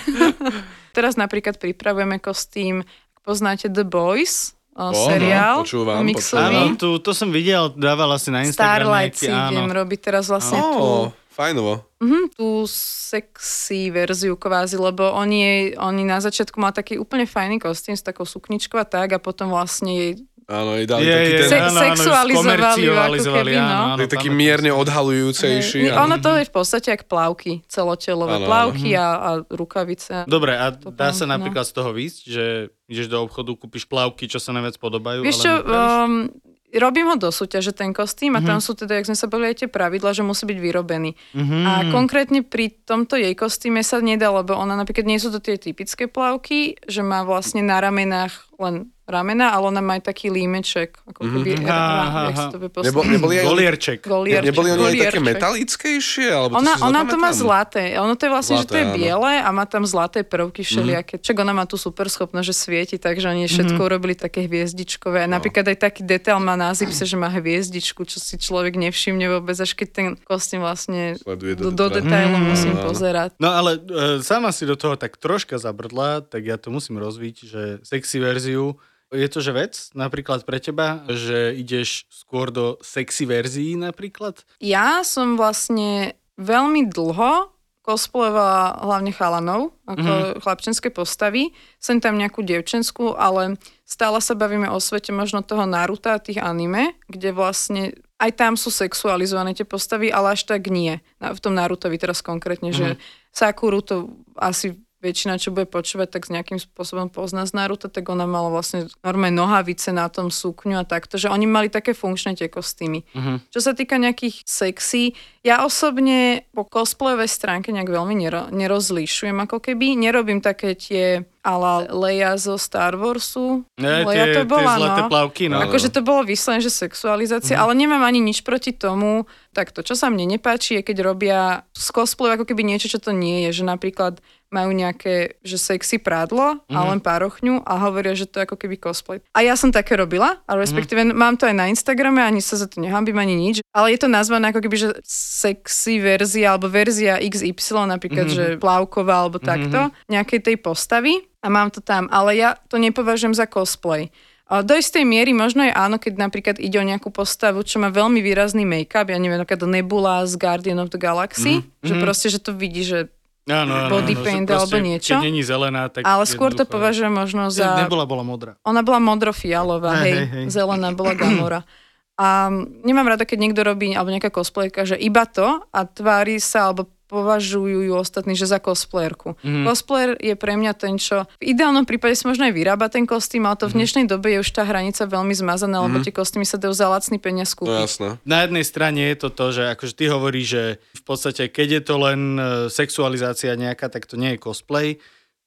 Teraz 0.97 1.15
napríklad 1.15 1.57
pripravujeme 1.57 2.19
kostým, 2.19 2.83
poznáte 3.23 3.65
The 3.65 3.81
Boys, 3.81 4.53
o, 4.75 4.91
no, 4.91 5.07
seriál 5.09 5.63
počúvam, 5.63 6.03
komiksový. 6.03 6.43
Áno, 6.43 6.77
tu, 6.77 6.99
to 6.99 7.15
som 7.15 7.31
videl, 7.31 7.71
dával 7.73 8.13
asi 8.13 8.29
na 8.29 8.43
Instagram 8.43 8.83
Starlight 8.83 9.15
si 9.15 9.31
idem 9.31 9.69
robiť 9.71 9.99
teraz 10.03 10.27
vlastne 10.29 10.59
tú, 10.59 10.77
Ó, 10.77 10.91
fajnovo. 11.31 11.81
mhm, 11.97 12.35
tú 12.35 12.67
sexy 12.67 13.89
verziu 13.89 14.35
kvázi, 14.35 14.77
lebo 14.77 15.07
oni, 15.13 15.73
oni 15.77 16.03
na 16.03 16.21
začiatku 16.21 16.57
mal 16.57 16.75
taký 16.75 16.99
úplne 16.99 17.25
fajný 17.25 17.57
kostým 17.57 17.95
s 17.95 18.03
takou 18.03 18.27
sukničkou 18.27 18.77
a 18.77 18.85
tak 18.85 19.13
a 19.13 19.23
potom 19.23 19.49
vlastne 19.49 19.89
jej 19.93 20.11
Áno, 20.43 20.75
jej 20.75 20.85
dali 20.85 21.01
Je, 21.01 21.13
taký 21.13 21.23
je, 21.25 21.37
ten... 21.37 21.47
Se- 21.47 21.55
sexualizovali 21.63 22.29
ju 22.29 22.35
ako 22.35 22.43
skomercializovali, 22.43 23.51
keby, 23.51 23.53
no. 23.55 23.63
áno, 23.63 23.85
áno, 23.95 24.01
je 24.03 24.09
taký 24.11 24.29
mierne 24.29 24.71
odhalujúcejší. 24.75 25.79
Áno. 25.89 26.03
ono 26.03 26.15
to 26.19 26.29
je 26.35 26.43
v 26.43 26.53
podstate 26.53 26.87
jak 26.91 27.03
plavky, 27.05 27.63
celotelové 27.65 28.35
Áno, 28.37 28.43
áno. 28.43 28.49
plavky 28.49 28.89
a, 28.93 29.07
a 29.17 29.29
rukavice. 29.47 30.27
Dobre, 30.27 30.55
a 30.55 30.71
To 30.73 30.91
dá 30.91 31.11
sa 31.11 31.23
no. 31.23 31.37
napríklad 31.37 31.63
z 31.63 31.73
toho 31.73 31.91
výsť, 31.91 32.19
že 32.27 32.45
ideš 32.91 33.07
do 33.07 33.23
obchodu, 33.23 33.55
kúpiš 33.55 33.87
plavky, 33.87 34.27
čo 34.27 34.37
sa 34.37 34.51
najviac 34.51 34.75
podobajú, 34.77 35.23
Vieš 35.23 35.37
čo, 35.39 35.53
um, 35.63 36.27
robím 36.73 37.05
ho 37.05 37.15
do 37.15 37.29
súťaže, 37.29 37.71
ten 37.71 37.93
kostým, 37.93 38.33
a 38.33 38.41
tam 38.41 38.57
Mhm. 38.57 38.65
sú 38.65 38.73
teda, 38.73 38.97
jak 38.97 39.05
sme 39.05 39.17
sa 39.17 39.29
aj 39.29 39.55
tie 39.55 39.69
pravidla, 39.69 40.09
že 40.11 40.25
musí 40.25 40.43
byť 40.49 40.57
vyrobený. 40.57 41.13
Mhm. 41.37 41.57
A 41.63 41.71
konkrétne 41.93 42.41
pri 42.41 42.73
tomto 42.73 43.13
jej 43.15 43.33
kostýme 43.37 43.85
sa 43.85 44.01
nedá, 44.01 44.33
lebo 44.33 44.57
ona 44.57 44.73
napríklad 44.73 45.05
nie 45.05 45.21
sú 45.21 45.29
to 45.29 45.37
tie 45.37 45.55
typické 45.55 46.09
plavky, 46.09 46.75
že 46.89 47.05
má 47.05 47.21
vlastne 47.23 47.61
na 47.61 47.77
ramenách 47.79 48.49
len 48.57 48.89
ramena, 49.03 49.51
ale 49.51 49.67
ona 49.67 49.79
má 49.79 49.95
aj 49.95 50.03
taký 50.05 50.27
límeček, 50.27 50.95
ako 51.03 51.21
keby, 51.21 51.59
mm-hmm. 51.59 51.67
Aha, 51.67 52.21
aha. 52.31 52.45
to 52.47 52.57
vie 52.57 52.69
Nebo, 52.71 52.99
neboli 53.03 53.35
aj 53.35 53.45
Golierček. 53.45 53.99
Golierček. 54.01 54.47
neboli 54.47 54.67
oni 54.71 54.83
aj 54.97 55.11
také 55.11 55.19
metalickejšie? 55.19 56.27
Alebo 56.29 56.53
to 56.53 56.59
Ona, 56.59 56.73
si 56.73 56.81
ona 56.81 57.01
to 57.03 57.15
má 57.15 57.31
zlaté. 57.31 57.83
Ono 57.95 58.13
to 58.13 58.23
je 58.23 58.31
vlastne, 58.31 58.55
že 58.55 58.65
to 58.65 58.73
Zlaté, 58.73 58.79
je 58.79 58.85
áno. 58.85 58.91
Mhm. 58.91 58.97
biele 58.97 59.33
a 59.37 59.49
má 59.49 59.65
tam 59.65 59.83
zlaté 59.83 60.19
prvky 60.23 60.61
všelijaké. 60.61 61.13
Čak 61.17 61.35
ona 61.37 61.51
má 61.51 61.63
tú 61.63 61.75
super 61.75 62.07
schopnosť, 62.07 62.45
že 62.45 62.55
svieti, 62.55 62.95
takže 62.97 63.27
oni 63.27 63.45
všetko 63.45 63.75
Mhm. 63.75 63.85
urobili 63.85 64.15
také 64.15 64.43
hviezdičkové. 64.43 65.19
A 65.19 65.27
No. 65.27 65.35
napríklad 65.35 65.65
aj 65.65 65.77
taký 65.79 66.01
detail 66.01 66.39
má 66.39 66.55
na 66.55 66.71
zipse, 66.71 67.03
že 67.03 67.15
má 67.15 67.27
hviezdičku, 67.27 68.03
čo 68.03 68.17
si 68.17 68.35
človek 68.35 68.75
nevšimne 68.77 69.27
vôbec, 69.29 69.55
až 69.55 69.73
keď 69.73 69.87
ten 69.89 70.07
kostým 70.17 70.59
vlastne 70.59 71.15
Sleduje 71.17 71.53
do, 71.55 71.69
do 71.69 71.85
detailu. 71.89 72.35
Mhm. 72.35 72.45
musím 72.45 72.73
Áno. 72.73 72.83
pozerať. 72.85 73.29
No 73.37 73.49
ale 73.49 73.75
e, 73.75 73.79
sama 74.21 74.49
si 74.49 74.63
do 74.63 74.75
toho 74.75 74.95
tak 74.95 75.17
troška 75.17 75.57
zabrdla, 75.57 76.23
tak 76.23 76.41
ja 76.43 76.55
to 76.55 76.69
musím 76.69 76.97
rozviť, 76.97 77.35
že 77.43 77.61
sexy 77.81 78.17
verziu, 78.17 78.79
je 79.13 79.27
to 79.29 79.39
že 79.39 79.53
vec 79.53 79.73
napríklad 79.93 80.43
pre 80.43 80.57
teba, 80.57 81.05
že 81.07 81.53
ideš 81.53 82.09
skôr 82.09 82.49
do 82.49 82.81
sexy 82.81 83.29
verzií 83.29 83.77
napríklad? 83.77 84.41
Ja 84.57 85.05
som 85.05 85.37
vlastne 85.37 86.17
veľmi 86.41 86.89
dlho 86.89 87.53
cosplayovala 87.83 88.79
hlavne 88.79 89.11
chalanov, 89.11 89.75
ako 89.83 89.99
Mhm. 89.99 90.07
mm-hmm. 90.07 90.39
chlapčenské 90.39 90.87
postavy. 90.87 91.51
Sem 91.83 91.99
tam 91.99 92.15
nejakú 92.15 92.39
devčenskú, 92.39 93.11
ale 93.19 93.59
stále 93.83 94.23
sa 94.23 94.39
bavíme 94.39 94.71
o 94.71 94.79
svete 94.79 95.11
možno 95.11 95.43
toho 95.43 95.67
Naruta 95.67 96.15
a 96.15 96.23
tých 96.23 96.39
anime, 96.39 96.95
kde 97.11 97.35
vlastne 97.35 97.91
aj 98.23 98.31
tam 98.39 98.55
sú 98.55 98.71
sexualizované 98.71 99.51
tie 99.51 99.67
postavy, 99.67 100.07
ale 100.07 100.39
až 100.39 100.47
tak 100.47 100.71
nie. 100.71 101.03
V 101.19 101.39
tom 101.43 101.59
Narutovi 101.59 101.99
teraz 101.99 102.23
konkrétne, 102.23 102.71
mm-hmm. 102.71 102.95
že 102.95 103.03
Sakuru 103.35 103.83
to 103.83 104.15
asi 104.39 104.79
väčšina, 105.03 105.35
čo 105.35 105.51
bude 105.51 105.67
počúvať, 105.67 106.07
tak 106.15 106.23
s 106.23 106.31
nejakým 106.31 106.63
spôsobom 106.63 107.11
pozná 107.11 107.43
z 107.43 107.51
Naruto, 107.51 107.91
tak 107.91 108.07
ona 108.07 108.23
mala 108.23 108.47
vlastne 108.47 108.87
normálne 109.03 109.35
nohavice 109.35 109.91
na 109.91 110.07
tom 110.07 110.31
sukňu 110.31 110.79
a 110.79 110.87
takto, 110.87 111.19
že 111.19 111.27
oni 111.27 111.43
mali 111.43 111.67
také 111.67 111.91
funkčné 111.91 112.39
tie 112.39 112.47
kostýmy. 112.47 113.03
Mhm. 113.11 113.51
Čo 113.51 113.59
sa 113.59 113.75
týka 113.75 113.99
nejakých 113.99 114.47
sexy, 114.47 115.11
ja 115.43 115.67
osobne 115.67 116.47
po 116.55 116.63
cosplayovej 116.63 117.27
stránke 117.27 117.75
nejak 117.75 117.91
veľmi 117.91 118.15
nero, 118.15 118.47
nerozlišujem 118.47 119.35
ako 119.43 119.59
keby. 119.59 119.99
Nerobím 119.99 120.39
také 120.39 120.71
tie 120.79 121.27
ala 121.43 121.91
Leia 121.91 122.39
zo 122.39 122.55
Star 122.55 122.95
Warsu. 122.95 123.67
Ne, 123.75 124.07
Leia 124.07 124.31
tie, 124.31 124.33
to 124.39 124.41
bola, 124.47 124.79
tie 124.79 124.79
zlaté 124.79 125.01
no. 125.03 125.09
plavky, 125.11 125.43
no. 125.51 125.59
Akože 125.59 125.91
to 125.91 125.99
bolo 125.99 126.23
vyslené, 126.23 126.63
že 126.63 126.71
sexualizácia, 126.71 127.59
ale 127.59 127.75
nemám 127.75 127.99
ani 127.99 128.23
nič 128.23 128.47
proti 128.47 128.71
tomu. 128.71 129.27
Takto, 129.51 129.83
čo 129.83 129.93
sa 129.93 130.07
mne 130.07 130.25
nepáči, 130.39 130.79
je 130.79 130.87
keď 130.87 130.97
robia 131.03 131.67
z 131.75 131.87
cosplayu 131.91 132.39
ako 132.39 132.47
keby 132.47 132.63
niečo, 132.63 132.87
čo 132.87 132.97
to 132.97 133.11
nie 133.11 133.45
je. 133.45 133.61
Že 133.61 133.75
napríklad 133.75 134.23
majú 134.53 134.69
nejaké, 134.69 135.41
že 135.41 135.57
sexy 135.57 135.97
prádlo 135.97 136.61
a 136.69 136.79
len 136.85 137.01
párochňu 137.01 137.65
a 137.65 137.73
hovoria, 137.81 138.13
že 138.13 138.29
to 138.29 138.37
je 138.37 138.45
ako 138.45 138.57
keby 138.61 138.77
cosplay. 138.77 139.17
A 139.33 139.41
ja 139.41 139.57
som 139.57 139.73
také 139.73 139.97
robila, 139.97 140.45
ale 140.45 140.61
respektíve 140.61 141.01
mám 141.09 141.35
to 141.41 141.49
aj 141.49 141.57
na 141.57 141.65
Instagrame, 141.73 142.21
ani 142.21 142.37
sa 142.37 142.61
za 142.61 142.69
to 142.69 142.77
nehambím, 142.77 143.17
ani 143.17 143.33
nič. 143.33 143.65
Ale 143.73 143.89
je 143.97 144.05
to 144.05 144.07
nazvané 144.07 144.53
ako 144.53 144.61
keby, 144.61 144.77
že 144.77 144.89
sexy 145.09 145.97
verzia, 145.97 146.53
alebo 146.53 146.69
verzia 146.69 147.17
XY, 147.17 147.89
napríklad, 147.89 148.29
že 148.29 148.45
plavková, 148.61 149.25
alebo 149.25 149.41
takto, 149.41 149.89
nejakej 150.05 150.53
tej 150.53 150.55
postavy 150.61 151.32
a 151.43 151.47
mám 151.51 151.67
to 151.69 151.83
tam. 151.83 152.07
Ale 152.07 152.39
ja 152.39 152.55
to 152.71 152.79
nepovažujem 152.79 153.35
za 153.35 153.43
cosplay. 153.43 154.07
Do 154.47 154.75
istej 154.75 155.03
miery 155.07 155.33
možno 155.33 155.65
je 155.65 155.73
áno, 155.73 155.97
keď 155.97 156.13
napríklad 156.19 156.55
ide 156.61 156.77
o 156.77 156.85
nejakú 156.85 157.09
postavu, 157.09 157.63
čo 157.65 157.81
má 157.81 157.89
veľmi 157.89 158.21
výrazný 158.21 158.67
make-up, 158.67 159.09
ja 159.09 159.17
neviem, 159.17 159.39
napríklad 159.39 159.65
Nebula 159.65 160.23
z 160.29 160.35
Guardian 160.35 160.77
of 160.83 160.93
the 160.93 160.99
Galaxy, 160.99 161.63
mm-hmm. 161.63 161.87
že 161.87 161.93
proste, 161.97 162.27
že 162.29 162.39
to 162.39 162.55
vidí, 162.55 162.85
že 162.85 163.11
Áno, 163.43 163.75
áno, 163.75 163.91
body 163.91 164.15
áno, 164.15 164.23
paint 164.23 164.47
alebo 164.47 164.79
niečo. 164.79 165.19
Keď 165.19 165.27
není 165.27 165.43
zelená, 165.43 165.91
tak 165.91 166.07
ale 166.07 166.23
skôr 166.23 166.55
to 166.55 166.63
považujem 166.63 167.11
možno 167.11 167.51
za... 167.51 167.75
Nebola, 167.75 168.07
bola 168.07 168.23
modrá. 168.23 168.55
Ona 168.63 168.87
bola 168.87 169.03
modrofialová, 169.03 169.99
Hej, 169.99 170.15
hej, 170.15 170.27
hej, 170.31 170.45
zelená 170.47 170.95
bola 170.95 171.11
Gamora. 171.19 171.67
A 172.15 172.47
nemám 172.87 173.09
rada, 173.11 173.27
keď 173.27 173.37
niekto 173.43 173.67
robí, 173.67 173.91
alebo 173.99 174.15
nejaká 174.15 174.31
cosplayerka, 174.31 174.87
že 174.87 174.95
iba 174.95 175.27
to 175.27 175.59
a 175.59 175.79
tvári 175.83 176.39
sa, 176.39 176.71
alebo 176.71 176.87
považujú 177.03 177.83
ju 177.83 177.93
ostatní, 177.93 178.33
že 178.33 178.45
za 178.45 178.57
cosplayerku. 178.57 179.35
Mhm. 179.39 179.49
Mm. 179.53 179.65
Cosplayer 179.65 180.11
je 180.17 180.33
pre 180.33 180.53
mňa 180.53 180.71
ten, 180.73 180.95
čo 180.95 181.23
v 181.37 181.51
ideálnom 181.51 181.83
prípade 181.83 182.13
si 182.13 182.23
možno 182.23 182.43
aj 182.43 182.53
vyrába 182.53 182.87
ten 182.87 183.03
kostým, 183.03 183.43
ale 183.43 183.55
to 183.55 183.65
Mhm. 183.65 183.71
v 183.71 183.77
dnešnej 183.77 184.05
dobe 184.07 184.27
je 184.29 184.39
už 184.39 184.49
tá 184.49 184.63
hranica 184.63 185.03
veľmi 185.03 185.33
zmazaná, 185.33 185.77
lebo 185.81 185.99
tie 185.99 186.11
kostýmy 186.11 186.43
sa 186.43 186.55
dajú 186.55 186.71
za 186.71 186.87
lacný 186.87 187.17
peniaz 187.17 187.53
No 187.53 187.57
kúpiť. 187.63 187.81
jasné. 187.81 188.09
Na 188.23 188.41
jednej 188.41 188.63
strane 188.63 189.01
je 189.03 189.17
to 189.17 189.29
to, 189.29 189.45
že 189.51 189.63
akože 189.69 189.93
ty 189.93 190.05
hovoríš, 190.07 190.47
že 190.47 190.63
v 190.93 191.03
podstate 191.03 191.43
keď 191.47 191.67
je 191.69 191.81
to 191.83 191.95
len 191.97 192.19
e, 192.33 192.41
sexualizácia 192.67 193.53
nejaká, 193.53 193.87
tak 193.87 194.05
to 194.05 194.15
nie 194.15 194.33
je 194.33 194.41
cosplay. 194.41 194.97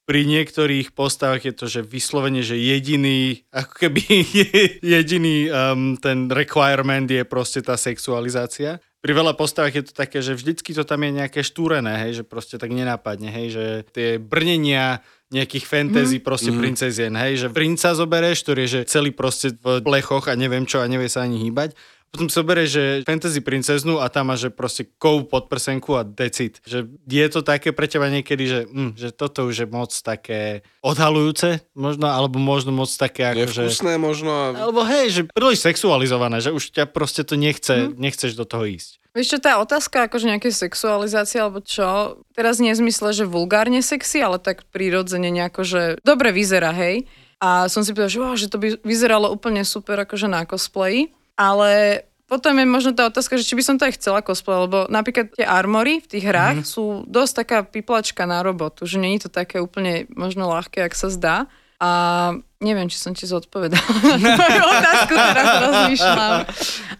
Pri 0.06 0.22
niektorých 0.22 0.94
postavách 0.94 1.42
je 1.42 1.50
to, 1.50 1.66
že 1.66 1.82
vyslovene, 1.82 2.38
že 2.38 2.54
jediný, 2.54 3.42
ako 3.50 3.74
keby 3.82 4.02
jediný 4.94 5.50
um, 5.50 5.96
ten 5.96 6.30
requirement 6.30 7.04
je 7.04 7.26
proste 7.26 7.58
tá 7.58 7.74
sexualizácia. 7.74 8.78
Pri 9.04 9.12
veľa 9.12 9.36
postavách 9.36 9.74
je 9.76 9.84
to 9.86 9.92
také, 9.94 10.18
že 10.24 10.34
vždycky 10.34 10.72
to 10.72 10.82
tam 10.82 11.04
je 11.04 11.10
nejaké 11.14 11.40
štúrené, 11.44 12.08
hej, 12.08 12.22
že 12.22 12.24
proste 12.24 12.56
tak 12.58 12.74
nenápadne, 12.74 13.28
hej, 13.30 13.46
že 13.54 13.64
tie 13.94 14.08
brnenia 14.18 15.04
nejakých 15.30 15.66
fantasy 15.66 16.18
mm. 16.18 16.24
proste 16.24 16.50
mm. 16.54 16.58
princezien, 16.58 17.14
hej, 17.14 17.46
že 17.46 17.48
princa 17.50 17.92
zobereš, 17.92 18.46
ktorý 18.46 18.60
je 18.66 18.70
že 18.72 18.80
celý 18.86 19.10
proste 19.10 19.54
v 19.58 19.82
plechoch 19.82 20.30
a 20.30 20.38
neviem 20.38 20.64
čo 20.64 20.78
a 20.82 20.86
nevie 20.86 21.10
sa 21.10 21.26
ani 21.26 21.42
hýbať. 21.42 21.74
Potom 22.10 22.30
si 22.30 22.38
zoberieš, 22.38 22.70
že 22.70 22.84
fantasy 23.04 23.44
princeznu 23.44 24.00
a 24.00 24.08
tam 24.08 24.32
máš, 24.32 24.48
že 24.48 24.50
proste 24.50 24.82
kov 24.96 25.28
pod 25.28 25.52
prsenku 25.52 25.92
a 25.94 26.02
decit. 26.02 26.64
Že 26.64 26.88
je 27.04 27.26
to 27.28 27.44
také 27.44 27.76
pre 27.76 27.84
teba 27.84 28.08
niekedy, 28.08 28.44
že, 28.48 28.60
mm, 28.64 28.96
že 28.96 29.08
toto 29.12 29.44
už 29.44 29.64
je 29.64 29.68
moc 29.68 29.92
také 29.92 30.64
odhalujúce 30.80 31.60
možno, 31.76 32.08
alebo 32.08 32.40
možno 32.40 32.72
moc 32.72 32.88
také 32.88 33.26
ako, 33.36 33.46
že... 33.52 33.62
Nevkusné 33.68 33.94
možno. 34.00 34.30
a- 34.32 34.56
Alebo 34.56 34.80
hej, 34.88 35.12
že 35.12 35.20
príliš 35.28 35.60
sexualizované, 35.60 36.40
že 36.40 36.54
už 36.54 36.72
ťa 36.72 36.88
proste 36.88 37.20
to 37.26 37.36
nechce, 37.36 37.92
mm. 37.92 38.00
nechceš 38.00 38.32
do 38.32 38.48
toho 38.48 38.64
ísť. 38.64 39.02
Vieš 39.16 39.32
čo, 39.32 39.38
tá 39.40 39.56
otázka 39.56 40.08
akože 40.08 40.28
nejakej 40.28 40.52
sexualizácie 40.52 41.40
alebo 41.40 41.64
čo, 41.64 42.20
teraz 42.36 42.60
nie 42.60 42.76
v 42.76 42.84
zmysle, 42.84 43.16
že 43.16 43.24
vulgárne 43.24 43.80
sexy, 43.80 44.20
ale 44.20 44.36
tak 44.36 44.68
prirodzene 44.68 45.32
nejako, 45.32 45.64
že 45.64 45.82
dobre 46.04 46.36
vyzerá, 46.36 46.76
hej. 46.76 47.08
A 47.40 47.68
som 47.68 47.80
si 47.84 47.92
povedala, 47.96 48.12
že, 48.12 48.20
wow, 48.20 48.36
že 48.36 48.48
to 48.52 48.56
by 48.60 48.68
vyzeralo 48.80 49.28
úplne 49.28 49.64
super 49.64 49.96
akože 50.04 50.28
na 50.28 50.44
cosplayi. 50.44 51.15
Ale 51.36 52.02
potom 52.26 52.58
je 52.58 52.66
možno 52.66 52.90
tá 52.90 53.06
otázka, 53.06 53.38
že 53.38 53.46
či 53.46 53.54
by 53.54 53.62
som 53.62 53.76
to 53.78 53.86
aj 53.86 54.02
chcela 54.02 54.18
cosplay, 54.18 54.58
lebo 54.58 54.90
napríklad 54.90 55.30
tie 55.38 55.46
armory 55.46 56.02
v 56.02 56.10
tých 56.10 56.24
hrách 56.26 56.66
mm-hmm. 56.66 56.74
sú 56.74 57.06
dosť 57.06 57.32
taká 57.46 57.58
piplačka 57.62 58.26
na 58.26 58.42
robotu, 58.42 58.82
že 58.82 58.98
je 58.98 59.20
to 59.22 59.30
také 59.30 59.62
úplne 59.62 60.10
možno 60.10 60.50
ľahké, 60.50 60.82
ak 60.82 60.94
sa 60.98 61.06
zdá. 61.06 61.46
A 61.76 62.32
neviem, 62.58 62.88
či 62.88 62.96
som 62.96 63.12
ti 63.12 63.28
zodpovedala 63.28 63.84
na 64.24 64.28
tvoju 64.32 64.62
otázku, 64.64 65.12
teraz 65.12 65.48
rozmýšľam. 65.60 66.32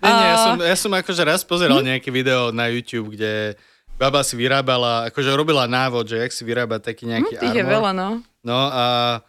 Nie, 0.05 0.13
nie, 0.13 0.27
ja 0.29 0.37
som, 0.37 0.55
ja 0.61 0.77
som 0.77 0.93
akože 0.93 1.23
raz 1.25 1.41
pozeral 1.43 1.81
nejaké 1.81 2.13
video 2.13 2.53
na 2.53 2.69
YouTube, 2.69 3.17
kde 3.17 3.57
baba 3.97 4.21
si 4.21 4.37
vyrábala, 4.37 5.09
akože 5.09 5.33
robila 5.33 5.65
návod, 5.65 6.13
že 6.13 6.21
jak 6.21 6.33
si 6.33 6.45
vyrábať 6.45 6.93
taký 6.93 7.09
nejaký 7.09 7.35
Hm, 7.35 7.41
tých 7.41 7.57
je 7.57 7.65
armor. 7.65 7.73
veľa, 7.81 7.91
no. 7.97 8.09
No 8.47 8.71
a 8.71 8.85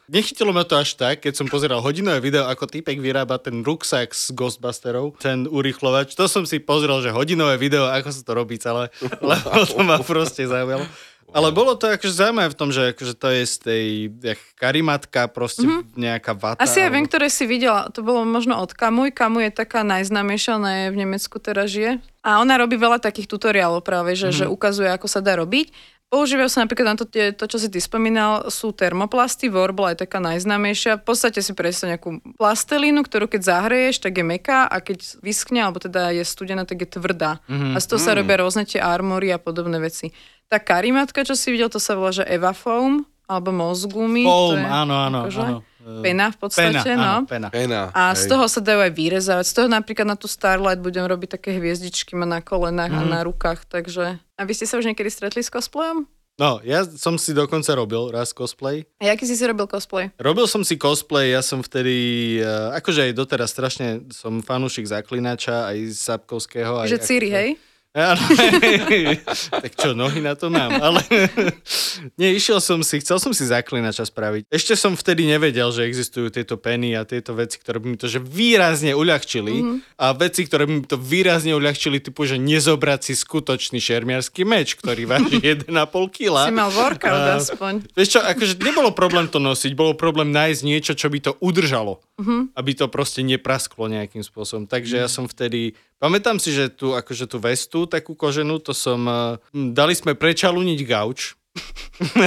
nechytilo 0.06 0.54
ma 0.54 0.62
to 0.62 0.78
až 0.78 0.94
tak, 0.94 1.26
keď 1.26 1.34
som 1.34 1.50
pozeral 1.50 1.82
hodinové 1.82 2.22
video, 2.22 2.46
ako 2.46 2.70
týpek 2.70 3.02
vyrába 3.02 3.42
ten 3.42 3.66
ruksak 3.66 4.14
z 4.14 4.30
Ghostbusterov, 4.38 5.18
ten 5.18 5.50
urýchlovač. 5.50 6.14
To 6.14 6.30
som 6.30 6.46
si 6.46 6.62
pozrel, 6.62 7.02
že 7.02 7.10
hodinové 7.10 7.58
video, 7.58 7.90
ako 7.90 8.14
sa 8.14 8.22
to 8.22 8.32
robí 8.38 8.62
celé, 8.62 8.94
lebo 9.26 9.66
to 9.66 9.82
ma 9.82 9.98
proste 9.98 10.46
zaujalo. 10.46 10.86
Ale 11.28 11.52
bolo 11.52 11.76
to 11.76 11.92
akože 11.92 12.24
zaujímavé 12.24 12.56
v 12.56 12.60
tom, 12.62 12.70
že 12.72 12.96
akože 12.96 13.14
to 13.20 13.28
je 13.28 13.42
z 13.44 13.56
tej 13.60 13.84
jak 14.24 14.40
karimatka, 14.56 15.28
proste 15.28 15.68
mm-hmm. 15.68 16.00
nejaká 16.00 16.32
vata. 16.32 16.64
Asi 16.64 16.80
ja 16.80 16.88
viem, 16.88 17.04
alebo- 17.04 17.12
ktoré 17.12 17.28
si 17.28 17.44
videla. 17.44 17.92
To 17.92 18.00
bolo 18.00 18.24
možno 18.24 18.56
od 18.56 18.72
Kamuj. 18.72 19.12
Kamuj 19.12 19.52
je 19.52 19.54
taká 19.60 19.84
najznámejšia, 19.84 20.56
ona 20.56 20.72
je 20.72 20.96
v 20.96 21.00
Nemecku 21.04 21.36
teraz 21.44 21.68
žije. 21.76 22.00
A 22.24 22.40
ona 22.40 22.56
robí 22.56 22.80
veľa 22.80 23.04
takých 23.04 23.28
tutoriálov 23.28 23.84
práve, 23.84 24.16
že, 24.16 24.32
mm-hmm. 24.32 24.40
že 24.40 24.46
ukazuje, 24.48 24.88
ako 24.88 25.08
sa 25.12 25.20
dá 25.20 25.36
robiť. 25.36 25.97
Používajú 26.08 26.48
sa 26.48 26.64
napríklad 26.64 26.96
na 26.96 26.96
to, 26.96 27.04
tie, 27.04 27.36
to, 27.36 27.52
čo 27.52 27.60
si 27.60 27.68
ty 27.68 27.84
spomínal, 27.84 28.48
sú 28.48 28.72
termoplasty, 28.72 29.52
Warble 29.52 29.92
je 29.92 30.08
taká 30.08 30.24
najznámejšia. 30.24 31.04
V 31.04 31.06
podstate 31.12 31.44
si 31.44 31.52
predstav 31.52 31.92
nejakú 31.92 32.24
plastelínu, 32.40 33.04
ktorú 33.04 33.28
keď 33.28 33.42
zahreješ, 33.44 34.00
tak 34.00 34.16
je 34.16 34.24
meká 34.24 34.72
a 34.72 34.80
keď 34.80 35.20
vyschne, 35.20 35.60
alebo 35.60 35.84
teda 35.84 36.16
je 36.16 36.24
studená, 36.24 36.64
tak 36.64 36.88
je 36.88 36.96
tvrdá. 36.96 37.44
Mm-hmm. 37.52 37.76
A 37.76 37.78
z 37.84 37.86
toho 37.92 38.00
sa 38.00 38.16
robia 38.16 38.40
rôzne 38.40 38.64
tie 38.64 38.80
armory 38.80 39.36
a 39.36 39.40
podobné 39.40 39.84
veci. 39.84 40.16
Tá 40.48 40.64
karimatka, 40.64 41.28
čo 41.28 41.36
si 41.36 41.52
videl, 41.52 41.68
to 41.68 41.84
sa 41.84 42.00
volá, 42.00 42.16
že 42.16 42.24
Eva 42.24 42.56
Foam, 42.56 43.04
alebo 43.28 43.52
Mozgumi. 43.52 44.24
Foam, 44.24 44.64
áno, 44.64 44.96
áno, 44.96 45.28
akože 45.28 45.44
áno. 45.44 45.60
Pena 46.04 46.30
v 46.30 46.38
podstate, 46.38 46.84
Pena, 46.84 47.00
no. 47.00 47.04
áno, 47.24 47.28
pena. 47.28 47.48
Pena. 47.48 47.82
A 47.96 48.12
hej. 48.12 48.24
z 48.24 48.24
toho 48.28 48.46
sa 48.52 48.60
dajú 48.60 48.80
aj 48.84 48.92
vyrezávať. 48.92 49.46
Z 49.48 49.54
toho 49.56 49.68
napríklad 49.72 50.08
na 50.08 50.20
tú 50.20 50.28
Starlight 50.28 50.84
budem 50.84 51.08
robiť 51.08 51.40
také 51.40 51.56
hviezdičky 51.56 52.14
má 52.20 52.28
na 52.28 52.44
kolenách 52.44 52.92
mm. 52.92 53.00
a 53.00 53.04
na 53.08 53.20
rukách, 53.24 53.64
takže... 53.72 54.20
A 54.38 54.42
vy 54.44 54.54
ste 54.54 54.68
sa 54.68 54.76
už 54.76 54.86
niekedy 54.92 55.08
stretli 55.08 55.40
s 55.40 55.50
cosplayom? 55.50 56.06
No, 56.38 56.62
ja 56.62 56.86
som 56.86 57.18
si 57.18 57.34
dokonca 57.34 57.74
robil 57.74 58.14
raz 58.14 58.30
cosplay. 58.30 58.86
A 59.02 59.10
aký 59.10 59.26
si 59.26 59.34
si 59.34 59.42
robil 59.42 59.66
cosplay? 59.66 60.14
Robil 60.22 60.46
som 60.46 60.62
si 60.62 60.78
cosplay, 60.78 61.34
ja 61.34 61.42
som 61.42 61.66
vtedy, 61.66 62.38
eh, 62.38 62.78
akože 62.78 63.10
aj 63.10 63.18
doteraz 63.18 63.50
strašne 63.50 64.06
som 64.14 64.46
fanúšik 64.46 64.86
Zaklinača, 64.86 65.74
aj 65.74 65.98
Sapkovského. 65.98 66.78
Aj 66.78 66.86
Že 66.86 67.02
Ciri, 67.02 67.34
akože- 67.34 67.40
hej? 67.42 67.50
Áno. 67.98 68.22
tak 69.64 69.74
čo, 69.74 69.98
nohy 69.98 70.22
na 70.22 70.38
to 70.38 70.54
mám. 70.54 70.70
Ale 70.70 71.02
nie, 72.22 72.38
išiel 72.38 72.62
som 72.62 72.86
si, 72.86 73.02
chcel 73.02 73.18
som 73.18 73.34
si 73.34 73.50
zaklinača 73.50 74.06
spraviť. 74.06 74.46
Ešte 74.54 74.78
som 74.78 74.94
vtedy 74.94 75.26
nevedel, 75.26 75.74
že 75.74 75.90
existujú 75.90 76.30
tieto 76.30 76.62
peny 76.62 76.94
a 76.94 77.08
tieto 77.10 77.34
veci, 77.34 77.58
ktoré 77.58 77.82
by 77.82 77.88
mi 77.90 77.98
to 77.98 78.06
že 78.06 78.22
výrazne 78.22 78.94
uľahčili. 78.94 79.56
Mm-hmm. 79.58 79.78
A 79.98 80.06
veci, 80.14 80.46
ktoré 80.46 80.70
by 80.70 80.74
mi 80.78 80.86
to 80.86 81.02
výrazne 81.02 81.58
uľahčili, 81.58 81.98
typu, 81.98 82.30
že 82.30 82.38
nezobrať 82.38 83.10
si 83.10 83.14
skutočný 83.18 83.82
šermiarský 83.82 84.46
meč, 84.46 84.78
ktorý 84.78 85.10
váži 85.10 85.42
1,5 85.66 85.74
kg. 86.14 86.36
Si 86.46 86.54
mal 86.54 86.70
workout 86.70 87.42
aspoň. 87.42 87.74
Vieš 87.98 88.10
čo, 88.14 88.20
akože 88.22 88.62
nebolo 88.62 88.94
problém 88.94 89.26
to 89.26 89.42
nosiť, 89.42 89.74
bolo 89.74 89.98
problém 89.98 90.30
nájsť 90.30 90.62
niečo, 90.62 90.94
čo 90.94 91.10
by 91.10 91.20
to 91.24 91.32
udržalo. 91.42 91.98
Mm-hmm. 92.22 92.54
Aby 92.54 92.72
to 92.78 92.86
proste 92.94 93.26
neprasklo 93.26 93.90
nejakým 93.90 94.22
spôsobom. 94.22 94.70
Takže 94.70 95.02
mm-hmm. 95.02 95.10
ja 95.10 95.10
som 95.10 95.26
vtedy 95.26 95.74
Pamätám 95.98 96.38
si, 96.38 96.54
že 96.54 96.70
tu, 96.70 96.94
akože 96.94 97.26
tú 97.26 97.42
vestu, 97.42 97.77
takú 97.86 98.18
koženú, 98.18 98.58
to 98.58 98.74
som... 98.74 99.06
Uh, 99.06 99.38
dali 99.54 99.94
sme 99.94 100.18
prečaluniť 100.18 100.80
gauč. 100.88 101.38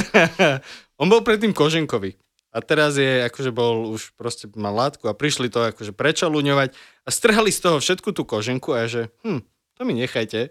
On 1.01 1.09
bol 1.11 1.25
predtým 1.25 1.51
koženkový. 1.51 2.15
A 2.51 2.59
teraz 2.59 2.99
je, 2.99 3.23
akože 3.31 3.55
bol 3.55 3.95
už 3.95 4.11
proste 4.19 4.51
mal 4.59 4.75
látku 4.75 5.07
a 5.07 5.15
prišli 5.15 5.47
to 5.47 5.71
akože 5.71 5.95
prečaluňovať 5.95 6.75
a 7.07 7.09
strhali 7.09 7.55
z 7.55 7.63
toho 7.63 7.79
všetku 7.79 8.11
tú 8.11 8.27
koženku 8.27 8.75
a 8.75 8.91
že, 8.91 9.07
hm, 9.23 9.39
to 9.79 9.87
mi 9.87 9.95
nechajte. 9.95 10.51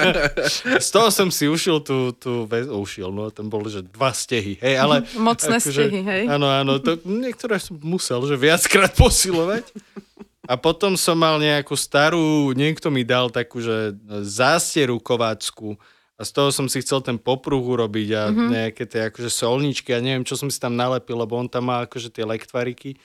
z 0.84 0.88
toho 0.90 1.08
som 1.14 1.30
si 1.30 1.46
ušil 1.46 1.86
tú, 1.86 2.10
tú 2.18 2.50
väz, 2.50 2.66
ušil, 2.66 3.14
no 3.14 3.30
tam 3.30 3.46
boli, 3.46 3.70
že 3.70 3.86
dva 3.86 4.10
stehy, 4.10 4.58
hej, 4.58 4.74
ale... 4.74 5.06
Mocné 5.14 5.62
akože, 5.62 5.70
stehy, 5.86 6.02
hej. 6.02 6.22
Áno, 6.26 6.50
áno, 6.50 6.82
to 6.82 6.98
niektoré 7.06 7.62
som 7.62 7.78
musel, 7.78 8.26
že 8.26 8.34
viackrát 8.34 8.90
posilovať. 9.06 9.70
A 10.50 10.58
potom 10.58 10.98
som 10.98 11.14
mal 11.14 11.38
nejakú 11.38 11.78
starú, 11.78 12.50
niekto 12.58 12.90
mi 12.90 13.06
dal 13.06 13.30
takú, 13.30 13.62
že 13.62 13.94
zástieru 14.26 14.98
kovácku 14.98 15.78
a 16.18 16.26
z 16.26 16.30
toho 16.34 16.50
som 16.50 16.66
si 16.66 16.82
chcel 16.82 17.06
ten 17.06 17.22
popruh 17.22 17.62
urobiť 17.62 18.08
a 18.18 18.22
mm-hmm. 18.28 18.48
nejaké 18.50 18.82
tie 18.84 19.06
akože 19.14 19.30
solničky 19.30 19.94
a 19.94 20.02
neviem, 20.02 20.26
čo 20.26 20.34
som 20.34 20.50
si 20.50 20.58
tam 20.58 20.74
nalepil, 20.74 21.22
lebo 21.22 21.38
on 21.38 21.46
tam 21.46 21.70
má 21.70 21.86
akože 21.86 22.10
tie 22.10 22.26
lektvariky. 22.26 22.98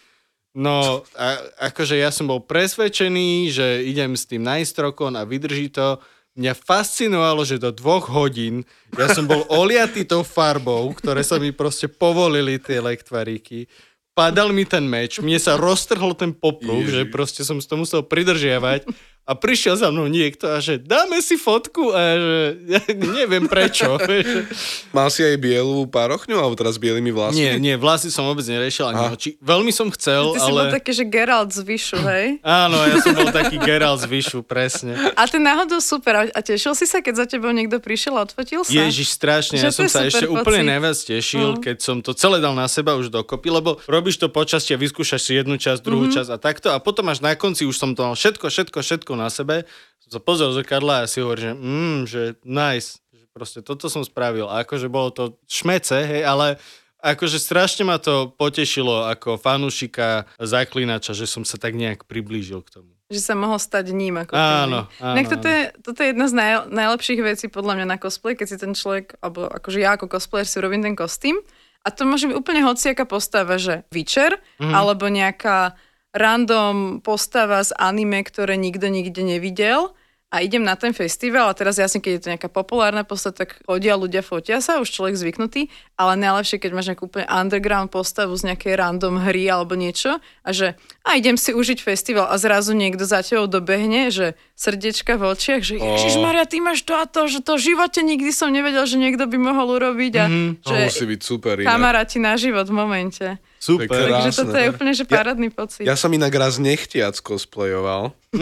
No, 0.58 1.06
a, 1.14 1.40
akože 1.70 2.02
ja 2.02 2.10
som 2.10 2.26
bol 2.26 2.42
presvedčený, 2.42 3.54
že 3.54 3.66
idem 3.86 4.18
s 4.18 4.26
tým 4.26 4.42
na 4.42 4.58
istrokon 4.58 5.14
a 5.14 5.22
vydrží 5.22 5.70
to. 5.70 6.02
Mňa 6.36 6.52
fascinovalo, 6.58 7.48
že 7.48 7.62
do 7.62 7.72
dvoch 7.72 8.12
hodín 8.12 8.68
ja 9.00 9.08
som 9.08 9.24
bol 9.24 9.48
oliatý 9.48 10.04
tou 10.04 10.26
farbou, 10.26 10.92
ktoré 10.92 11.24
sa 11.24 11.40
mi 11.40 11.56
proste 11.56 11.88
povolili 11.88 12.60
tie 12.60 12.84
lektvariky 12.84 13.72
padal 14.16 14.56
mi 14.56 14.64
ten 14.64 14.88
meč, 14.88 15.20
mne 15.20 15.38
sa 15.38 15.60
roztrhol 15.60 16.16
ten 16.16 16.32
popruh, 16.32 16.88
že 16.88 17.04
proste 17.12 17.44
som 17.44 17.60
si 17.60 17.68
to 17.68 17.76
musel 17.76 18.02
pridržiavať 18.02 18.88
a 19.26 19.34
prišiel 19.34 19.74
za 19.74 19.90
mnou 19.90 20.06
niekto 20.06 20.46
a 20.46 20.62
že 20.62 20.78
dáme 20.78 21.18
si 21.18 21.34
fotku 21.34 21.90
a 21.90 22.02
že 22.14 22.38
ja 22.70 22.82
neviem 22.94 23.50
prečo. 23.50 23.98
Mal 24.96 25.10
si 25.10 25.26
aj 25.26 25.42
bielú 25.42 25.90
párochňu 25.90 26.38
alebo 26.38 26.54
teraz 26.54 26.78
bielými 26.78 27.10
vlasmi? 27.10 27.42
Nie, 27.42 27.58
nie, 27.58 27.74
vlasy 27.74 28.14
som 28.14 28.30
vôbec 28.30 28.46
neriešil 28.46 28.86
ani 28.86 29.18
oči. 29.18 29.34
Veľmi 29.42 29.74
som 29.74 29.90
chcel, 29.90 30.38
Ty 30.38 30.46
ale... 30.46 30.46
si 30.46 30.52
bol 30.54 30.68
taký, 30.78 30.92
že 30.94 31.04
Geralt 31.10 31.50
z 31.50 31.66
Vyšu, 31.66 31.98
hej? 32.06 32.38
Áno, 32.70 32.78
ja 32.86 33.02
som 33.02 33.18
bol 33.18 33.34
taký 33.34 33.58
Geralt 33.58 34.06
z 34.06 34.08
Vyšu, 34.14 34.46
presne. 34.46 34.94
A 35.18 35.26
ty 35.26 35.42
náhodou 35.42 35.82
super. 35.82 36.30
A 36.30 36.40
tešil 36.46 36.78
si 36.78 36.86
sa, 36.86 37.02
keď 37.02 37.26
za 37.26 37.26
tebou 37.26 37.50
niekto 37.50 37.82
prišiel 37.82 38.22
a 38.22 38.30
odfotil 38.30 38.62
sa? 38.62 38.70
Ježiš, 38.70 39.10
strašne. 39.10 39.58
Že 39.58 39.66
ja 39.66 39.74
som 39.74 39.90
sa 39.90 40.06
ešte 40.06 40.30
pocit. 40.30 40.38
úplne 40.38 40.62
najviac 40.70 40.98
tešil, 41.02 41.58
uh-huh. 41.58 41.66
keď 41.66 41.78
som 41.82 41.98
to 42.06 42.14
celé 42.14 42.38
dal 42.38 42.54
na 42.54 42.70
seba 42.70 42.94
už 42.94 43.10
dokopy, 43.10 43.50
lebo 43.50 43.82
robíš 43.90 44.22
to 44.22 44.30
počasť 44.30 44.78
a 44.78 44.78
vyskúšaš 44.78 45.22
si 45.26 45.34
jednu 45.34 45.58
časť, 45.58 45.82
druhú 45.82 46.06
uh-huh. 46.06 46.22
časť 46.22 46.30
a 46.30 46.38
takto 46.38 46.68
a 46.70 46.78
potom 46.78 47.10
až 47.10 47.26
na 47.26 47.34
konci 47.34 47.66
už 47.66 47.74
som 47.74 47.98
to 47.98 48.06
mal 48.06 48.14
všetko, 48.14 48.54
všetko, 48.54 48.78
všetko 48.86 49.15
na 49.16 49.32
sebe 49.32 49.68
som 50.06 50.22
sa 50.22 50.22
pozrel 50.22 50.54
do 50.54 50.62
zrkadla 50.62 51.04
a 51.04 51.10
si 51.10 51.18
hovoril, 51.18 51.42
že, 51.42 51.54
mm, 51.58 51.98
že 52.06 52.22
nice, 52.46 53.02
že 53.10 53.26
proste 53.34 53.66
toto 53.66 53.90
som 53.90 54.06
spravil. 54.06 54.46
A 54.46 54.62
akože 54.62 54.86
bolo 54.86 55.10
to 55.10 55.42
šmece, 55.50 55.98
hej, 55.98 56.22
ale 56.22 56.62
akože 57.02 57.42
strašne 57.42 57.90
ma 57.90 57.98
to 57.98 58.30
potešilo 58.38 59.10
ako 59.10 59.42
fanúšika 59.42 60.30
zaklinača, 60.38 61.18
že 61.18 61.26
som 61.26 61.42
sa 61.42 61.58
tak 61.58 61.74
nejak 61.74 62.06
priblížil 62.06 62.62
k 62.62 62.70
tomu. 62.82 62.94
Že 63.10 63.22
sa 63.22 63.34
mohol 63.38 63.58
stať 63.62 63.94
ním 63.94 64.18
ako 64.18 64.34
áno, 64.34 64.90
áno, 64.98 65.14
Nech 65.14 65.30
toto, 65.30 65.46
je, 65.46 65.70
toto 65.82 66.02
je 66.02 66.10
jedna 66.10 66.26
z 66.26 66.34
naj, 66.34 66.54
najlepších 66.74 67.22
vecí 67.22 67.46
podľa 67.50 67.82
mňa 67.82 67.86
na 67.86 67.98
cosplay, 68.02 68.34
keď 68.34 68.48
si 68.50 68.58
ten 68.58 68.74
človek, 68.74 69.22
alebo 69.22 69.46
akože 69.46 69.78
ja 69.78 69.94
ako 69.98 70.10
cosplayer 70.10 70.50
si 70.50 70.58
urobím 70.58 70.82
ten 70.82 70.98
kostým 70.98 71.38
a 71.86 71.94
to 71.94 72.02
môže 72.06 72.26
byť 72.26 72.34
úplne 72.34 72.66
hociaká 72.66 73.06
postava, 73.06 73.62
že 73.62 73.86
Witcher, 73.94 74.42
mm. 74.58 74.74
alebo 74.74 75.06
nejaká 75.06 75.78
random 76.16 77.04
postava 77.04 77.60
z 77.60 77.76
anime, 77.76 78.24
ktoré 78.24 78.56
nikto 78.56 78.88
nikde 78.88 79.22
nevidel 79.22 79.92
a 80.34 80.42
idem 80.42 80.68
na 80.68 80.76
ten 80.76 80.92
festival 80.92 81.48
a 81.48 81.56
teraz 81.56 81.78
jasne, 81.78 82.04
keď 82.04 82.12
je 82.12 82.22
to 82.26 82.32
nejaká 82.34 82.50
populárna 82.50 83.06
postava, 83.08 83.46
tak 83.46 83.62
chodia 83.64 83.96
ľudia, 83.96 84.20
fotia 84.20 84.60
sa, 84.60 84.84
už 84.84 84.92
človek 84.92 85.16
zvyknutý, 85.16 85.72
ale 85.96 86.20
najlepšie, 86.20 86.60
keď 86.60 86.72
máš 86.76 86.88
nejakú 86.92 87.08
úplne 87.08 87.30
underground 87.30 87.88
postavu 87.88 88.36
z 88.36 88.52
nejakej 88.52 88.74
random 88.76 89.22
hry 89.22 89.48
alebo 89.48 89.78
niečo 89.78 90.20
a 90.20 90.50
že 90.50 90.76
a 91.08 91.16
idem 91.16 91.40
si 91.40 91.56
užiť 91.56 91.80
festival 91.80 92.28
a 92.28 92.36
zrazu 92.36 92.76
niekto 92.76 93.08
za 93.08 93.24
tebou 93.24 93.48
dobehne, 93.48 94.12
že 94.12 94.36
srdiečka 94.58 95.16
v 95.16 95.24
očiach, 95.30 95.62
že 95.62 95.80
Ježiš 95.80 96.20
Maria, 96.20 96.44
ty 96.44 96.60
máš 96.60 96.84
to 96.84 96.98
a 96.98 97.06
to, 97.08 97.32
že 97.32 97.40
to 97.46 97.56
v 97.56 97.72
živote 97.72 98.04
nikdy 98.04 98.34
som 98.36 98.52
nevedel, 98.52 98.84
že 98.90 99.00
niekto 99.00 99.30
by 99.30 99.38
mohol 99.40 99.78
urobiť 99.78 100.14
a 100.20 100.26
mm, 100.26 100.52
že 100.68 100.76
to 100.76 100.90
musí 100.90 101.06
byť 101.16 101.22
super. 101.22 101.56
Kamaráti 101.64 102.18
na 102.20 102.36
život 102.36 102.68
v 102.68 102.76
momente. 102.76 103.26
Super. 103.66 103.90
Takže 103.90 104.46
toto 104.46 104.54
je 104.54 104.70
úplne 104.70 104.94
že 104.94 105.06
parádny 105.10 105.50
ja, 105.50 105.58
pocit. 105.58 105.84
Ja 105.90 105.96
som 105.98 106.14
inak 106.14 106.30
raz 106.38 106.62
nechtiac 106.62 107.18
cosplayoval. 107.18 108.14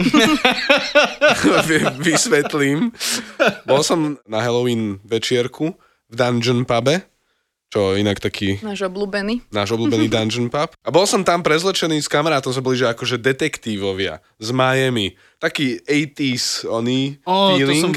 Vysvetlím. 2.04 2.92
Bol 3.64 3.80
som 3.80 4.20
na 4.28 4.44
Halloween 4.44 5.00
večierku 5.00 5.72
v 6.12 6.14
Dungeon 6.14 6.68
pube, 6.68 7.08
čo 7.72 7.96
inak 7.96 8.20
taký... 8.20 8.60
Náš 8.60 8.84
obľúbený. 8.84 9.48
Náš 9.48 9.72
obľúbený 9.72 10.10
Dungeon 10.12 10.52
pub. 10.52 10.76
A 10.76 10.90
bol 10.92 11.08
som 11.08 11.24
tam 11.24 11.40
prezlečený 11.40 12.04
s 12.04 12.08
kamarátom, 12.12 12.52
sme 12.52 12.68
boli 12.68 12.76
že 12.76 12.92
akože 12.92 13.16
detektívovia 13.16 14.20
z 14.36 14.52
Miami. 14.52 15.16
Taký 15.40 15.88
80s 15.88 16.68
oný 16.68 17.16
oh, 17.24 17.56
feeling. 17.56 17.80
to 17.80 17.82
som 17.88 17.92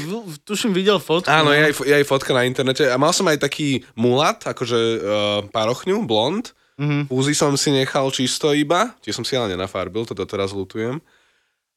tuším 0.48 0.72
videl 0.72 0.96
fotku. 0.96 1.28
Áno, 1.28 1.52
je 1.52 1.60
aj, 1.60 1.72
je 1.84 1.92
aj 1.92 2.08
fotka 2.08 2.32
na 2.32 2.48
internete. 2.48 2.88
A 2.88 2.96
mal 2.96 3.12
som 3.12 3.28
aj 3.28 3.44
taký 3.44 3.84
mulat, 3.92 4.40
akože 4.48 4.80
uh, 4.80 5.00
parochňu, 5.52 6.08
blond 6.08 6.56
Mm-hmm. 6.78 7.10
Úzy 7.10 7.34
som 7.34 7.52
si 7.58 7.74
nechal 7.74 8.06
čisto 8.14 8.54
iba, 8.54 8.94
tie 9.02 9.10
som 9.10 9.26
si 9.26 9.34
ale 9.34 9.50
nenafarbil, 9.50 10.06
to 10.06 10.14
teraz 10.22 10.54
lutujem. 10.54 11.02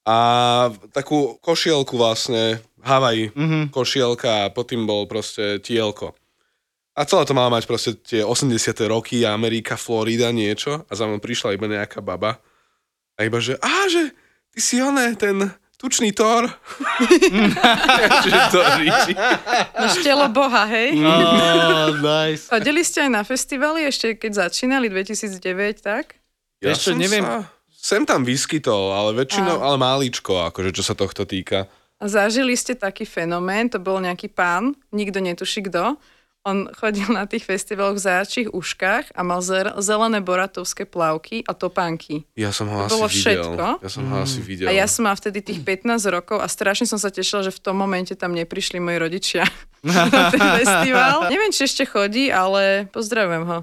A 0.05 0.69
takú 0.93 1.37
košielku 1.41 1.97
vlastne, 1.97 2.61
Havaj, 2.81 3.33
mm-hmm. 3.33 3.63
košielka 3.73 4.49
a 4.49 4.51
pod 4.53 4.69
tým 4.69 4.85
bol 4.85 5.09
proste 5.09 5.61
tielko. 5.61 6.13
A 6.91 7.07
celé 7.07 7.23
to 7.23 7.37
malo 7.37 7.49
mať 7.49 7.65
proste 7.65 7.97
tie 7.97 8.21
80. 8.21 8.51
roky, 8.91 9.23
Amerika, 9.23 9.79
Florida, 9.79 10.29
niečo. 10.29 10.83
A 10.85 10.91
za 10.91 11.07
mnou 11.07 11.23
prišla 11.23 11.55
iba 11.55 11.69
nejaká 11.69 12.03
baba. 12.03 12.37
A 13.15 13.23
iba, 13.23 13.39
že, 13.39 13.55
á, 13.63 13.87
že 13.87 14.11
ty 14.51 14.59
si 14.59 14.83
oné, 14.83 15.15
ten 15.15 15.39
tučný 15.81 16.13
Thor. 16.13 16.45
to 18.53 18.59
Štelo 19.97 20.29
boha, 20.29 20.69
hej? 20.69 20.93
Oh, 21.01 21.97
nice. 21.97 22.45
Chodili 22.45 22.85
ste 22.85 23.09
aj 23.09 23.11
na 23.11 23.25
festivaly 23.25 23.89
ešte 23.89 24.13
keď 24.13 24.45
začínali 24.45 24.93
2009, 24.93 25.81
tak? 25.81 26.21
Ja 26.61 26.77
ešte 26.77 26.93
neviem. 26.93 27.25
Sa, 27.25 27.49
sem 27.73 28.05
tam 28.05 28.21
vyskytol, 28.21 28.93
ale 28.93 29.17
väčšinou, 29.17 29.57
a... 29.57 29.73
ale 29.73 29.77
máličko, 29.81 30.45
akože 30.53 30.69
čo 30.69 30.85
sa 30.85 30.93
tohto 30.93 31.25
týka. 31.25 31.65
A 31.97 32.05
zažili 32.05 32.53
ste 32.53 32.77
taký 32.77 33.09
fenomén, 33.09 33.65
to 33.69 33.81
bol 33.81 33.97
nejaký 33.97 34.29
pán, 34.29 34.77
nikto 34.93 35.17
netuší 35.17 35.65
kto, 35.65 35.97
on 36.41 36.65
chodil 36.73 37.05
na 37.13 37.29
tých 37.29 37.45
festivaloch 37.45 38.01
v 38.01 38.05
záčich 38.05 38.47
uškách 38.49 39.13
a 39.13 39.21
mal 39.21 39.45
zelené 39.77 40.25
boratovské 40.25 40.89
plavky 40.89 41.45
a 41.45 41.53
topánky. 41.53 42.25
Ja 42.33 42.49
som 42.49 42.65
ho 42.73 42.81
to 42.85 42.85
asi 42.89 42.93
bolo 42.97 43.07
videl. 43.07 43.21
všetko. 43.21 43.65
Ja 43.85 43.89
som 43.89 44.03
ho 44.09 44.15
mm. 44.17 44.25
asi 44.25 44.39
videl. 44.41 44.65
A 44.65 44.71
ja 44.73 44.85
som 44.89 45.05
mal 45.05 45.13
vtedy 45.13 45.45
tých 45.45 45.61
15 45.61 46.01
rokov 46.09 46.41
a 46.41 46.47
strašne 46.49 46.89
som 46.89 46.97
sa 46.97 47.13
tešila, 47.13 47.45
že 47.45 47.53
v 47.53 47.61
tom 47.61 47.77
momente 47.77 48.17
tam 48.17 48.33
neprišli 48.33 48.81
moji 48.81 48.97
rodičia 48.97 49.45
na 49.85 50.09
ten 50.33 50.41
festival. 50.65 51.29
Neviem, 51.29 51.53
či 51.53 51.61
ešte 51.69 51.85
chodí, 51.85 52.33
ale 52.33 52.89
pozdravujem 52.89 53.45
ho. 53.45 53.57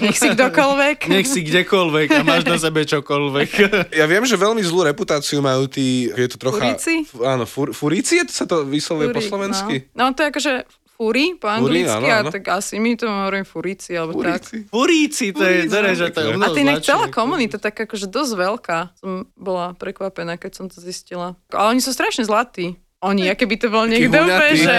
Nech 0.00 0.16
si 0.16 0.32
kdokoľvek. 0.32 0.98
Nech 1.12 1.28
si 1.28 1.44
kdekoľvek 1.44 2.08
a 2.16 2.20
máš 2.24 2.48
na 2.48 2.56
sebe 2.56 2.88
čokoľvek. 2.88 3.50
Ja 3.96 4.04
viem, 4.04 4.24
že 4.28 4.36
veľmi 4.36 4.60
zlú 4.60 4.84
reputáciu 4.84 5.40
majú 5.40 5.68
tí, 5.68 6.12
je 6.12 6.28
to 6.28 6.36
trocha... 6.36 6.60
Furíci? 6.60 7.08
Áno, 7.16 7.48
fur, 7.48 7.72
furíci 7.72 8.20
sa 8.28 8.44
to 8.44 8.64
vyslovuje 8.68 9.08
po 9.12 9.20
slovensky? 9.24 9.88
No. 9.96 10.10
no 10.10 10.12
to 10.12 10.20
je 10.24 10.28
akože 10.28 10.52
Fúri 10.96 11.36
po 11.36 11.44
anglicky, 11.52 11.84
Fúri, 11.84 12.08
áno, 12.08 12.08
áno. 12.08 12.28
a 12.28 12.32
tak 12.32 12.44
asi 12.48 12.80
my 12.80 12.96
to 12.96 13.04
hovorím 13.04 13.44
furíci, 13.44 13.92
alebo 13.92 14.16
furíci. 14.16 14.64
tak. 14.64 14.72
Furíci, 14.72 15.26
to 15.36 15.44
je, 15.44 15.68
to 15.68 15.76
je, 15.76 15.92
že 15.92 16.08
to 16.08 16.18
je 16.24 16.28
A 16.40 16.48
ty 16.56 16.60
inak 16.64 16.80
celá 16.80 17.06
komunita 17.12 17.60
tak 17.60 17.76
akože 17.76 18.08
dosť 18.08 18.32
veľká. 18.32 18.78
Som 18.96 19.28
bola 19.36 19.76
prekvapená, 19.76 20.40
keď 20.40 20.52
som 20.56 20.66
to 20.72 20.80
zistila. 20.80 21.36
Ale 21.52 21.76
oni 21.76 21.84
sú 21.84 21.92
strašne 21.92 22.24
zlatí. 22.24 22.80
Oni, 23.04 23.28
aké 23.28 23.44
by 23.44 23.56
to 23.60 23.68
bol 23.68 23.84
niekto 23.84 24.08
úplne, 24.08 24.56
že... 24.56 24.74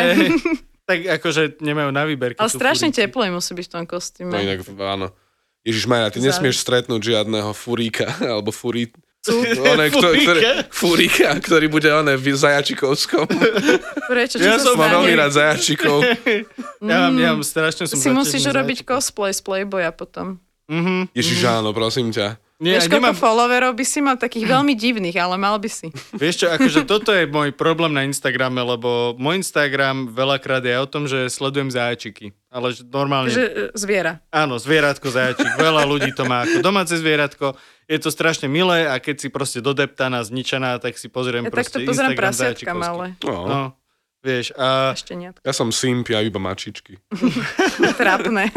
tak 0.90 1.00
akože 1.22 1.62
nemajú 1.62 1.90
na 1.94 2.04
výber. 2.10 2.34
Ale 2.34 2.50
strašne 2.50 2.90
teplé 2.90 3.30
musí 3.30 3.54
byť 3.54 3.66
v 3.70 3.74
tom 3.78 3.86
kostýme. 3.86 4.34
No 4.34 4.42
inak, 4.42 4.66
áno. 4.66 5.14
Ježiš 5.68 5.86
Maja, 5.86 6.08
ty 6.10 6.24
nesmieš 6.24 6.64
stretnúť 6.64 7.14
žiadneho 7.14 7.52
furíka, 7.52 8.08
alebo 8.34 8.56
furí, 8.56 8.90
One, 9.74 9.86
kto, 9.92 10.08
Furika? 10.14 10.24
ktorý, 10.24 10.42
furika, 10.72 11.30
ktorý 11.40 11.66
bude 11.68 11.90
one 11.92 12.14
v 12.16 12.26
zajačikovskom. 12.36 13.26
Prečo? 14.12 14.40
Ja 14.40 14.56
Čo 14.58 14.72
som 14.72 14.76
sa 14.76 14.88
Mám 14.88 14.92
veľmi 15.02 15.14
rád 15.18 15.32
zajačikov. 15.36 15.98
Ja, 16.80 17.10
mám, 17.10 17.16
ja 17.18 17.30
mám 17.36 17.44
strašne 17.44 17.90
som 17.90 17.98
Si 17.98 18.10
musíš 18.14 18.48
robiť 18.48 18.86
cosplay 18.86 19.34
z 19.34 19.42
Playboya 19.44 19.92
potom. 19.92 20.40
Ježiš, 21.16 21.44
áno, 21.48 21.72
prosím 21.72 22.12
ťa. 22.12 22.47
Nie, 22.58 22.82
Vieš, 22.82 22.90
koľko 22.90 23.14
nemám, 23.14 23.22
followerov 23.22 23.72
by 23.78 23.86
si 23.86 24.00
mal 24.02 24.18
takých 24.18 24.50
veľmi 24.58 24.74
divných, 24.74 25.14
ale 25.22 25.38
mal 25.38 25.62
by 25.62 25.70
si. 25.70 25.94
vieš 26.18 26.42
čo, 26.42 26.48
akože 26.50 26.90
toto 26.90 27.14
je 27.14 27.30
môj 27.30 27.54
problém 27.54 27.94
na 27.94 28.02
Instagrame, 28.02 28.58
lebo 28.66 29.14
môj 29.22 29.46
Instagram 29.46 30.10
veľakrát 30.10 30.66
je 30.66 30.74
o 30.74 30.88
tom, 30.90 31.06
že 31.06 31.30
sledujem 31.30 31.70
zajačiky. 31.70 32.34
Ale 32.50 32.74
že 32.74 32.82
normálne... 32.90 33.30
Že 33.30 33.46
e, 33.46 33.54
zviera. 33.78 34.26
Áno, 34.34 34.58
zvieratko, 34.58 35.06
zajačik. 35.06 35.54
Veľa 35.54 35.86
ľudí 35.86 36.10
to 36.18 36.26
má 36.26 36.50
ako 36.50 36.66
domáce 36.66 36.98
zvieratko. 36.98 37.54
Je 37.86 38.02
to 38.02 38.10
strašne 38.10 38.50
milé 38.50 38.90
a 38.90 38.98
keď 38.98 39.16
si 39.22 39.28
proste 39.30 39.62
dodeptaná, 39.62 40.26
zničená, 40.26 40.82
tak 40.82 40.98
si 40.98 41.14
pozriem 41.14 41.46
Ja 41.46 41.54
proste 41.54 41.78
takto 41.78 41.94
pozerám 41.94 42.18
Instagram 42.18 42.34
zajačikovský. 42.34 42.82
malé. 42.82 43.08
No. 43.22 43.38
No, 43.46 43.62
vieš, 44.28 44.52
a. 44.60 44.92
Ja 45.48 45.54
som 45.56 45.72
simp, 45.72 46.12
ja 46.12 46.20
iba 46.20 46.36
mačičky. 46.36 47.00
Trápne. 48.02 48.52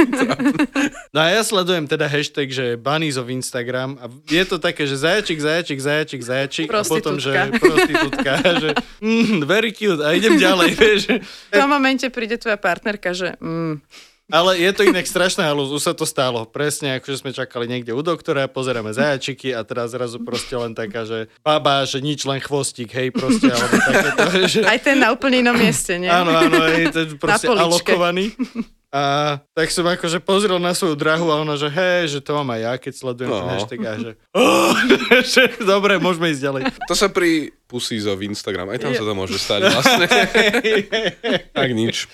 no 1.15 1.19
a 1.23 1.27
ja 1.31 1.47
sledujem 1.47 1.87
teda 1.87 2.11
hashtag, 2.11 2.51
že 2.51 2.75
bunnies 2.75 3.15
of 3.15 3.31
Instagram 3.31 3.95
a 4.03 4.11
je 4.27 4.43
to 4.43 4.59
také, 4.59 4.91
že 4.91 4.99
zajačik, 4.99 5.39
zajačik, 5.39 5.79
zajačik, 5.79 6.21
zajačik 6.27 6.69
a 6.75 6.83
potom, 6.83 7.23
že 7.23 7.33
prostitútka, 7.63 8.33
že 8.59 8.71
mm, 8.99 9.47
very 9.47 9.71
cute 9.71 10.03
a 10.03 10.11
idem 10.11 10.35
ďalej, 10.35 10.71
vieš. 10.81 11.03
V 11.23 11.55
tom 11.55 11.71
momente 11.71 12.11
príde 12.11 12.35
tvoja 12.35 12.59
partnerka, 12.59 13.15
že 13.15 13.39
mm, 13.39 14.10
Ale 14.31 14.57
je 14.57 14.71
to 14.71 14.83
inak 14.83 15.05
strašná 15.05 15.45
halus, 15.45 15.69
už 15.69 15.83
sa 15.83 15.93
to 15.93 16.03
stalo. 16.03 16.43
Presne, 16.45 16.97
akože 16.97 17.17
sme 17.19 17.31
čakali 17.31 17.67
niekde 17.67 17.91
u 17.91 18.01
doktora, 18.01 18.47
pozeráme 18.47 18.91
zajačiky 18.91 19.51
a 19.51 19.61
teraz 19.63 19.91
zrazu 19.91 20.19
proste 20.19 20.55
len 20.55 20.73
taká, 20.73 21.03
že 21.03 21.27
baba, 21.41 21.83
že 21.83 21.99
nič, 21.99 22.23
len 22.23 22.39
chvostík, 22.39 22.89
hej, 22.89 23.11
proste, 23.11 23.47
alebo 23.47 23.75
takéto, 23.91 24.23
že... 24.47 24.61
aj 24.63 24.79
ten 24.81 24.97
na 24.97 25.11
úplne 25.11 25.43
inom 25.43 25.55
mieste, 25.55 25.99
nie? 25.99 26.09
Áno, 26.09 26.31
áno, 26.31 26.57
je 26.71 26.87
to 26.89 27.01
proste 27.17 27.47
alokovaný. 27.47 28.31
A 28.91 29.39
tak 29.55 29.71
som 29.71 29.87
akože 29.87 30.19
pozrel 30.19 30.59
na 30.59 30.75
svoju 30.75 30.99
drahu 30.99 31.31
a 31.31 31.39
ona, 31.39 31.55
že 31.55 31.71
hej, 31.71 32.11
že 32.11 32.19
to 32.19 32.35
mám 32.35 32.51
aj 32.51 32.59
ja, 32.59 32.73
keď 32.75 32.93
sledujem 32.99 33.31
ten 33.31 33.39
No. 33.39 33.51
hashtag 33.55 33.79
a 33.87 33.93
že, 33.95 34.11
oh, 34.35 34.75
že 35.23 35.43
dobre, 35.63 36.03
môžeme 36.03 36.27
ísť 36.35 36.43
ďalej. 36.43 36.63
To 36.91 36.95
sa 36.99 37.07
pri 37.07 37.55
Pussies 37.71 38.11
of 38.11 38.19
Instagram, 38.19 38.67
aj 38.67 38.83
tam 38.83 38.91
sa 38.91 39.07
to 39.07 39.15
môže 39.15 39.39
stať 39.39 39.71
vlastne. 39.71 40.07
tak 41.55 41.71
nič. 41.71 42.11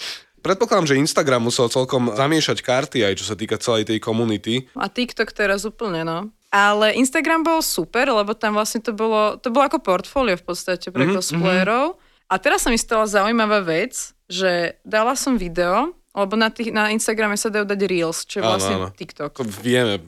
Predpokladám, 0.46 0.94
že 0.94 1.02
Instagram 1.02 1.42
musel 1.50 1.66
celkom 1.66 2.14
zamiešať 2.14 2.62
karty 2.62 3.02
aj 3.02 3.18
čo 3.18 3.26
sa 3.26 3.34
týka 3.34 3.58
celej 3.58 3.90
tej 3.90 3.98
komunity. 3.98 4.70
A 4.78 4.86
TikTok 4.86 5.34
teraz 5.34 5.66
úplne, 5.66 6.06
no. 6.06 6.30
Ale 6.54 6.94
Instagram 6.94 7.42
bol 7.42 7.58
super, 7.66 8.06
lebo 8.06 8.30
tam 8.38 8.54
vlastne 8.54 8.78
to 8.78 8.94
bolo, 8.94 9.34
to 9.42 9.50
bolo 9.50 9.66
ako 9.66 9.82
portfólio 9.82 10.38
v 10.38 10.46
podstate 10.46 10.94
pre 10.94 11.02
mm-hmm. 11.02 11.18
cosplayerov. 11.18 11.98
A 12.30 12.34
teraz 12.38 12.62
sa 12.62 12.70
mi 12.70 12.78
stala 12.78 13.10
zaujímavá 13.10 13.66
vec, 13.66 14.14
že 14.30 14.78
dala 14.86 15.18
som 15.18 15.34
video, 15.34 15.90
lebo 16.14 16.38
na, 16.38 16.54
tých, 16.54 16.70
na 16.70 16.94
Instagrame 16.94 17.34
sa 17.34 17.50
dajú 17.50 17.66
dať 17.66 17.80
Reels, 17.82 18.22
čo 18.22 18.38
je 18.38 18.42
Áno, 18.46 18.50
vlastne 18.54 18.76
áno. 18.78 18.88
TikTok. 18.94 19.34
To 19.34 19.42
vieme. 19.42 19.98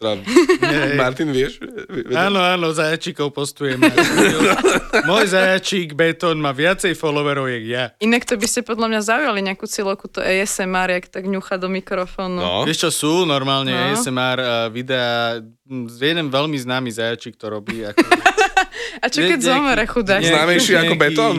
Teda, 0.00 0.96
Martin, 1.04 1.28
vieš? 1.28 1.60
Áno, 2.16 2.40
áno, 2.40 2.72
zajačikov 2.72 3.36
postujeme. 3.36 3.92
Môj 5.08 5.28
zajačík 5.28 5.92
Betón 5.92 6.40
má 6.40 6.56
viacej 6.56 6.96
followerov, 6.96 7.52
jak 7.52 7.64
ja. 7.68 7.84
Inak 8.00 8.24
to 8.24 8.40
by 8.40 8.48
ste 8.48 8.64
podľa 8.64 8.86
mňa 8.88 9.00
zaujali 9.04 9.40
nejakú 9.44 9.68
ciloku, 9.68 10.08
to 10.08 10.24
ASMR, 10.24 10.88
jak 10.96 11.12
tak 11.12 11.28
ňucha 11.28 11.60
do 11.60 11.68
mikrofónu. 11.68 12.40
No. 12.40 12.64
Vieš 12.64 12.88
čo, 12.88 12.90
sú 12.90 13.12
normálne 13.28 13.70
No. 13.70 13.92
ASMR 13.92 14.38
uh, 14.40 14.48
videá, 14.72 15.38
m, 15.68 15.84
jeden 15.86 16.32
veľmi 16.32 16.56
známy 16.56 16.90
zajačík 16.90 17.36
to 17.36 17.52
robí. 17.52 17.84
Ako, 17.84 18.00
A 19.04 19.06
čo 19.08 19.22
keď 19.22 19.38
zomere 19.40 19.84
chudák? 19.86 20.20
Známejší 20.24 20.72
ako 20.76 20.94
betón? 20.96 21.36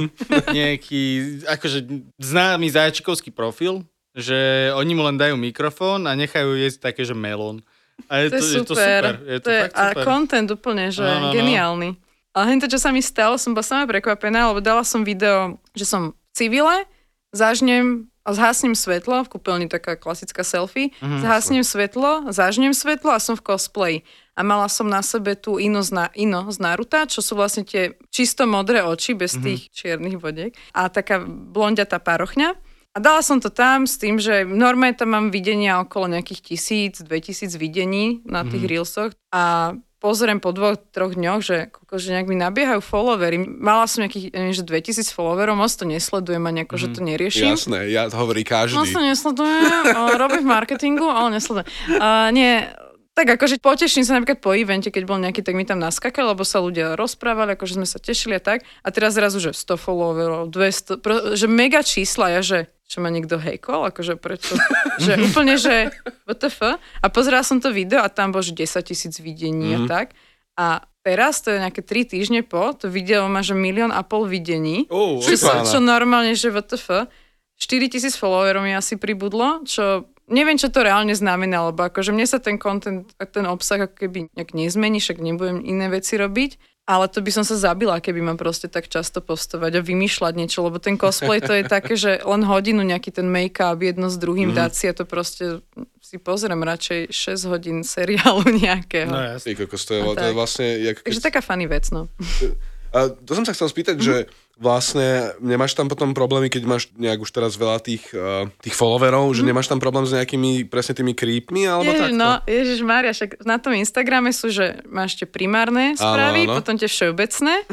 Nejaký, 0.49 1.03
akože 1.45 1.79
známy 2.17 2.71
zajačikovský 2.71 3.29
profil, 3.33 3.83
že 4.15 4.71
oni 4.75 4.91
mu 4.95 5.03
len 5.07 5.15
dajú 5.15 5.35
mikrofón 5.39 6.07
a 6.07 6.15
nechajú 6.15 6.55
jesť 6.57 6.91
také, 6.91 7.03
že 7.07 7.15
melón. 7.15 7.63
A 8.07 8.13
je 8.17 8.27
To 8.27 8.31
to, 8.31 8.37
je 8.37 8.51
super. 8.55 8.75
super. 8.75 9.13
Je 9.23 9.37
to, 9.37 9.43
to 9.43 9.49
je, 9.49 9.61
fakt 9.63 9.75
a 9.75 9.85
super. 9.89 10.03
content 10.03 10.47
úplne, 10.47 10.85
že 10.87 11.01
No, 11.01 11.13
no, 11.13 11.27
no. 11.27 11.33
geniálny. 11.33 11.89
Ale 12.31 12.43
hneď 12.47 12.59
to, 12.61 12.71
čo 12.71 12.79
sa 12.79 12.89
mi 12.89 12.99
stalo, 12.99 13.35
som 13.35 13.51
bola 13.51 13.61
sama 13.61 13.83
prekvapená, 13.85 14.47
lebo 14.47 14.59
dala 14.59 14.81
som 14.81 15.01
video, 15.01 15.37
že 15.71 15.83
som 15.83 16.01
v 16.11 16.31
civile, 16.31 16.87
zažnem 17.29 18.07
a 18.21 18.31
zhasnem 18.31 18.71
svetlo, 18.71 19.25
v 19.25 19.31
kúpeľni 19.31 19.65
taká 19.65 19.95
klasická 19.95 20.41
selfie, 20.41 20.93
Mhm. 20.99 21.19
zhasnem 21.21 21.63
svetlo, 21.63 22.29
zažnem 22.29 22.71
svetlo 22.71 23.09
a 23.09 23.19
som 23.19 23.33
v 23.33 23.43
cosplay. 23.43 23.95
A 24.31 24.41
mala 24.41 24.69
som 24.69 24.85
na 24.85 25.01
sebe 25.01 25.35
tú 25.35 25.57
Ino 25.57 25.81
z, 25.81 25.91
na, 25.91 26.05
Ino 26.13 26.45
z 26.47 26.57
Naruta, 26.57 27.03
čo 27.03 27.19
sú 27.19 27.35
vlastne 27.35 27.65
tie 27.65 27.83
čisto 28.07 28.45
modré 28.45 28.79
oči, 28.79 29.11
bez 29.11 29.35
Mhm. 29.35 29.41
tých 29.41 29.61
čiernych 29.71 30.17
vodiek. 30.17 30.53
A 30.71 30.87
taká 30.87 31.19
blondiatá 31.25 31.97
parochňa. 31.97 32.55
A 32.91 32.99
dala 32.99 33.21
som 33.21 33.39
to 33.39 33.47
tam 33.47 33.87
s 33.87 33.95
tým, 33.95 34.19
že 34.19 34.43
normálne 34.43 34.91
tam 34.91 35.09
mám 35.09 35.27
videnia 35.29 35.79
okolo 35.79 36.11
nejakých 36.11 36.41
tisíc, 36.43 36.99
2000 36.99 37.55
videní 37.55 38.19
na 38.23 38.43
tých 38.43 38.59
Mhm. 38.59 38.69
reelsoch 38.69 39.11
a 39.31 39.71
pozriem 39.97 40.37
po 40.37 40.49
dvoch, 40.49 40.75
troch 40.91 41.13
dňoch, 41.13 41.39
že, 41.39 41.57
že 41.71 42.09
nejak 42.11 42.25
mi 42.25 42.35
nabiehajú 42.35 42.81
followery. 42.81 43.37
Mala 43.39 43.85
som 43.85 44.01
nejakých, 44.01 44.25
ja 44.27 44.39
neviem, 44.41 44.57
že 44.57 44.65
2000 44.65 45.07
followerov, 45.09 45.55
moc 45.55 45.69
to 45.69 45.85
nesledujem 45.85 46.41
a 46.41 46.51
nejako, 46.51 46.75
že 46.75 46.87
Mhm. 46.87 46.93
to 46.93 46.99
neriešim. 47.01 47.47
Jasné, 47.47 47.79
ja 47.87 48.09
to 48.09 48.17
hovorí 48.17 48.43
každý. 48.43 48.75
Moc 48.75 48.89
to 48.89 48.99
nesledujem, 48.99 49.83
robím 50.19 50.41
v 50.41 50.51
marketingu, 50.51 51.05
ale 51.05 51.31
nesledujem. 51.31 51.69
Uh, 51.93 52.27
nie, 52.29 52.65
tak 53.13 53.27
akože 53.29 53.59
poteším 53.59 54.01
sa 54.01 54.17
napríklad 54.17 54.39
po 54.39 54.51
evente, 54.51 54.89
keď 54.89 55.03
bol 55.05 55.15
nejaký, 55.15 55.39
tak 55.39 55.53
mi 55.53 55.63
tam 55.63 55.77
naskakal, 55.77 56.27
lebo 56.27 56.41
sa 56.41 56.57
ľudia 56.57 56.95
rozprávali, 56.95 57.53
akože 57.53 57.75
sme 57.75 57.85
sa 57.85 57.99
tešili 57.99 58.35
a 58.35 58.41
tak. 58.41 58.63
A 58.81 58.89
teraz 58.89 59.13
zrazu, 59.13 59.37
že 59.37 59.53
100 59.53 59.77
followerov, 59.77 60.49
200, 60.49 60.97
pro, 60.97 61.15
že 61.31 61.45
mega 61.45 61.79
čísla, 61.79 62.31
ja 62.31 62.41
že 62.41 62.67
čo 62.91 62.99
ma 62.99 63.07
niekto 63.07 63.39
hejkol, 63.39 63.87
akože 63.87 64.19
prečo, 64.19 64.59
že 64.99 65.15
úplne, 65.15 65.55
že 65.55 65.95
WTF. 66.27 66.75
A 66.75 67.05
pozerala 67.07 67.47
som 67.47 67.63
to 67.63 67.71
video 67.71 68.03
a 68.03 68.11
tam 68.11 68.35
bolo, 68.35 68.43
že 68.43 68.51
10 68.51 68.83
tisíc 68.83 69.15
videní 69.23 69.79
a 69.79 69.79
tak. 69.87 70.11
A 70.59 70.83
teraz, 70.99 71.39
to 71.39 71.55
je 71.55 71.63
nejaké 71.63 71.79
3 71.79 72.11
týždne 72.11 72.43
po, 72.43 72.75
to 72.75 72.91
video 72.91 73.31
má, 73.31 73.39
že 73.39 73.55
milión 73.55 73.95
a 73.95 74.03
pol 74.03 74.27
videní. 74.27 74.91
Oh, 74.91 75.23
Čo, 75.23 75.39
sa, 75.39 75.63
čo 75.63 75.79
normálne, 75.79 76.35
že 76.35 76.51
WTF, 76.51 77.07
4000 77.55 78.11
followerov 78.19 78.67
mi 78.67 78.75
asi 78.75 78.99
pribudlo, 78.99 79.63
čo 79.63 80.11
neviem, 80.27 80.59
čo 80.59 80.67
to 80.67 80.83
reálne 80.83 81.15
znamená, 81.15 81.71
lebo 81.71 81.87
akože 81.87 82.11
mne 82.11 82.27
sa 82.27 82.43
ten 82.43 82.59
content, 82.59 83.07
ten 83.19 83.45
obsah 83.47 83.87
ako 83.87 83.95
keby 83.95 84.19
nejak 84.35 84.51
nezmení, 84.51 84.99
však 84.99 85.23
nebudem 85.23 85.63
iné 85.63 85.87
veci 85.87 86.19
robiť, 86.19 86.51
ale 86.89 87.05
to 87.07 87.21
by 87.21 87.31
som 87.31 87.45
sa 87.45 87.55
zabila, 87.55 88.01
keby 88.01 88.19
mám 88.25 88.35
proste 88.41 88.65
tak 88.65 88.89
často 88.89 89.21
postovať 89.21 89.79
a 89.79 89.81
vymýšľať 89.85 90.33
niečo, 90.33 90.65
lebo 90.65 90.81
ten 90.81 90.97
cosplay 90.97 91.39
to 91.39 91.53
je 91.53 91.63
také, 91.63 91.93
že 91.93 92.19
len 92.25 92.41
hodinu 92.43 92.81
nejaký 92.81 93.13
ten 93.13 93.29
make-up 93.29 93.79
jedno 93.79 94.09
s 94.09 94.17
druhým 94.17 94.51
mm-hmm. 94.51 94.61
dať 94.65 94.71
si 94.73 94.85
a 94.89 94.93
to 94.97 95.05
proste 95.05 95.61
si 96.01 96.17
pozriem 96.17 96.59
radšej 96.59 97.13
6 97.13 97.51
hodín 97.53 97.77
seriálu 97.85 98.43
nejakého. 98.65 99.07
No 99.07 99.21
jasne. 99.37 99.55
To 99.55 99.93
je, 99.93 100.01
to 100.17 100.25
je 100.25 100.33
vlastne... 100.35 100.67
Jak 100.81 100.95
keď, 101.05 101.11
Takže 101.13 101.21
taká 101.23 101.41
funny 101.45 101.69
vec, 101.69 101.87
no. 101.93 102.09
a 102.97 103.07
to 103.07 103.31
som 103.37 103.47
sa 103.47 103.53
chcel 103.55 103.71
spýtať, 103.71 103.95
Mhm. 103.95 104.03
že 104.03 104.15
vlastne 104.61 105.33
nemáš 105.41 105.73
tam 105.73 105.89
potom 105.89 106.13
problémy, 106.13 106.47
keď 106.47 106.69
máš 106.69 106.93
nejak 106.93 107.25
už 107.25 107.33
teraz 107.33 107.57
veľa 107.57 107.81
tých, 107.81 108.05
uh, 108.13 108.45
tých 108.61 108.77
followerov, 108.77 109.33
že 109.33 109.41
nemáš 109.41 109.65
tam 109.65 109.81
problém 109.81 110.05
s 110.05 110.13
nejakými 110.13 110.69
presne 110.69 110.93
tými 110.93 111.17
creepmi 111.17 111.65
alebo 111.65 111.89
Mhm. 111.89 111.97
Ježiš, 111.97 112.11
takto? 112.13 112.21
no, 112.21 112.29
Ježiš 112.45 112.79
Mária, 112.85 113.11
však 113.11 113.31
na 113.41 113.57
tom 113.57 113.73
Instagrame 113.73 114.29
sú, 114.29 114.53
že 114.53 114.85
máš 114.85 115.17
tie 115.17 115.25
primárne 115.25 115.97
správy, 115.97 116.45
áno. 116.45 116.61
potom 116.61 116.77
tie 116.77 116.85
všeobecné 116.85 117.65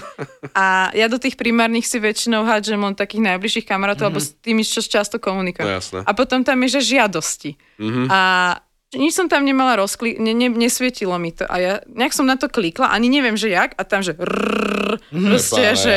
a 0.56 0.88
ja 0.96 1.06
do 1.12 1.20
tých 1.20 1.36
primárnych 1.36 1.84
si 1.84 2.00
väčšinou 2.00 2.48
hádžem 2.48 2.80
len 2.80 2.96
takých 2.96 3.20
najbližších 3.28 3.68
kamarátov, 3.68 4.08
alebo 4.08 4.24
s 4.24 4.32
tými, 4.40 4.64
čo 4.64 4.80
často 4.80 5.20
komunikujem. 5.20 5.68
No 5.68 5.76
jasné. 5.76 6.00
A 6.02 6.10
potom 6.16 6.40
tam 6.40 6.56
je, 6.64 6.80
že 6.80 6.96
žiadosti. 6.96 7.60
A 8.08 8.20
nič 8.88 9.12
som 9.12 9.28
tam 9.28 9.44
nemala 9.44 9.76
rozklik, 9.76 10.16
ne, 10.16 10.32
ne, 10.32 10.48
nesvietilo 10.48 11.12
mi 11.20 11.28
to. 11.28 11.44
A 11.44 11.60
ja 11.60 11.74
nejak 11.84 12.16
som 12.16 12.24
na 12.24 12.40
to 12.40 12.48
klikla, 12.48 12.88
ani 12.88 13.12
neviem, 13.12 13.36
že 13.36 13.52
jak, 13.52 13.76
a 13.76 13.84
tam, 13.84 14.00
že 14.00 14.16
rrrr, 14.16 14.96
proste, 15.12 15.60
Prepána, 15.60 15.76
že... 15.76 15.94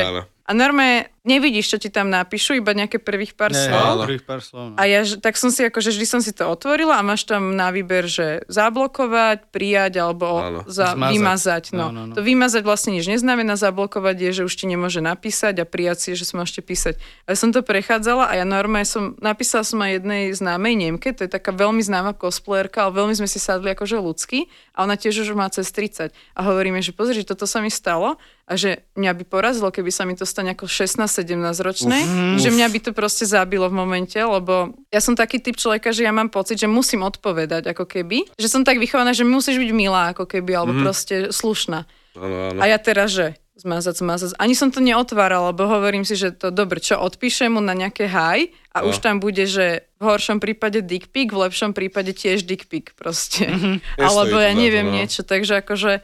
A 0.52 0.54
normálne 0.54 1.08
nevidíš, 1.22 1.72
čo 1.72 1.78
ti 1.78 1.88
tam 1.88 2.10
napíšu, 2.10 2.60
iba 2.60 2.74
nejaké 2.74 3.00
prvých 3.00 3.32
pár 3.32 3.50
Ne, 3.50 3.62
slov. 3.64 4.04
prvých 4.04 4.26
pár 4.26 4.42
slov. 4.42 4.66
no. 4.68 4.76
A 4.76 4.84
ja, 4.84 5.00
tak 5.16 5.34
som 5.34 5.48
si 5.48 5.64
akože 5.64 5.90
vždy 5.90 6.04
som 6.04 6.20
si 6.20 6.30
to 6.30 6.44
otvorila 6.44 6.98
a 6.98 7.06
máš 7.06 7.24
tam 7.24 7.54
na 7.54 7.70
výber, 7.70 8.04
že 8.04 8.44
zablokovať, 8.48 9.48
prijať 9.48 9.94
alebo 9.98 10.28
Áno. 10.36 10.60
za, 10.66 10.92
Zmazať. 10.92 11.12
vymazať. 11.14 11.64
No. 11.72 11.88
No, 11.88 11.92
no, 11.94 12.02
no. 12.10 12.14
To 12.14 12.22
vymazať 12.22 12.62
vlastne 12.62 12.92
nič 12.92 13.06
neznamená, 13.06 13.54
zablokovať 13.56 14.16
je, 14.20 14.32
že 14.34 14.44
už 14.44 14.54
ti 14.54 14.66
nemôže 14.66 15.00
napísať 15.00 15.56
a 15.58 15.66
prijať 15.66 15.98
si, 16.02 16.10
že 16.14 16.26
si 16.26 16.34
môžete 16.34 16.60
písať. 16.60 16.98
A 17.24 17.32
ja 17.32 17.38
som 17.38 17.50
to 17.50 17.62
prechádzala 17.62 18.28
a 18.28 18.34
ja 18.34 18.44
normálne 18.44 18.84
som, 18.84 19.16
napísala 19.18 19.62
som 19.62 19.80
aj 19.80 20.02
jednej 20.02 20.24
známej 20.32 20.74
Nemke, 20.76 21.12
to 21.12 21.24
je 21.24 21.32
taká 21.32 21.52
veľmi 21.52 21.80
známa 21.80 22.12
cosplayerka, 22.12 22.84
ale 22.84 22.98
veľmi 22.98 23.14
sme 23.14 23.26
si 23.26 23.38
sadli 23.38 23.72
akože 23.72 23.96
ľudský 23.96 24.50
a 24.74 24.84
ona 24.84 24.98
tiež 24.98 25.22
už 25.22 25.32
má 25.32 25.48
cez 25.48 25.70
30. 25.70 26.10
A 26.10 26.40
hovoríme, 26.42 26.82
že 26.82 26.92
pozri, 26.92 27.16
že 27.16 27.30
toto 27.30 27.46
sa 27.46 27.62
mi 27.62 27.70
stalo 27.70 28.18
a 28.52 28.60
že 28.60 28.84
mňa 29.00 29.16
by 29.16 29.24
porazilo, 29.32 29.72
keby 29.72 29.88
sa 29.96 30.04
mi 30.04 30.12
to 30.20 30.28
stane 30.28 30.52
ako 30.52 30.68
16-17 30.68 31.40
ročnej, 31.64 32.04
že 32.36 32.52
mňa 32.52 32.68
by 32.68 32.80
to 32.84 32.92
proste 32.92 33.24
zabilo 33.24 33.72
v 33.72 33.80
momente, 33.80 34.20
lebo 34.20 34.76
ja 34.92 35.00
som 35.00 35.16
taký 35.16 35.40
typ 35.40 35.56
človeka, 35.56 35.96
že 35.96 36.04
ja 36.04 36.12
mám 36.12 36.28
pocit, 36.28 36.60
že 36.60 36.68
musím 36.68 37.08
odpovedať 37.08 37.72
ako 37.72 37.88
keby, 37.88 38.28
že 38.36 38.52
som 38.52 38.68
tak 38.68 38.84
vychovaná, 38.84 39.16
že 39.16 39.24
musíš 39.24 39.56
byť 39.56 39.72
milá 39.72 40.12
ako 40.12 40.28
keby, 40.28 40.52
alebo 40.52 40.76
proste 40.84 41.32
slušná. 41.32 41.88
Áno, 42.20 42.38
áno. 42.52 42.60
A 42.60 42.68
ja 42.68 42.76
teraz, 42.76 43.16
že 43.16 43.40
zmazať, 43.56 43.96
zmazať. 44.02 44.30
Ani 44.42 44.58
som 44.58 44.74
to 44.74 44.82
neotvárala, 44.82 45.54
lebo 45.54 45.70
hovorím 45.70 46.02
si, 46.02 46.18
že 46.18 46.34
to 46.34 46.50
dobre, 46.50 46.82
čo 46.82 46.98
odpíšem 46.98 47.54
mu 47.54 47.62
na 47.62 47.78
nejaké 47.78 48.10
haj 48.10 48.50
a 48.74 48.82
No. 48.82 48.90
už 48.90 49.04
tam 49.04 49.22
bude, 49.22 49.46
že 49.46 49.86
v 50.02 50.04
horšom 50.10 50.42
prípade 50.42 50.82
dick 50.82 51.14
pic, 51.14 51.30
v 51.30 51.46
lepšom 51.48 51.78
prípade 51.78 52.16
tiež 52.16 52.44
dick 52.48 52.66
pic 52.66 52.90
proste. 52.98 53.46
Alebo 54.02 54.42
Nestojí 54.42 54.48
ja 54.50 54.52
neviem 54.58 54.88
no. 54.90 54.96
niečo, 54.98 55.22
takže 55.22 55.62
akože 55.62 56.02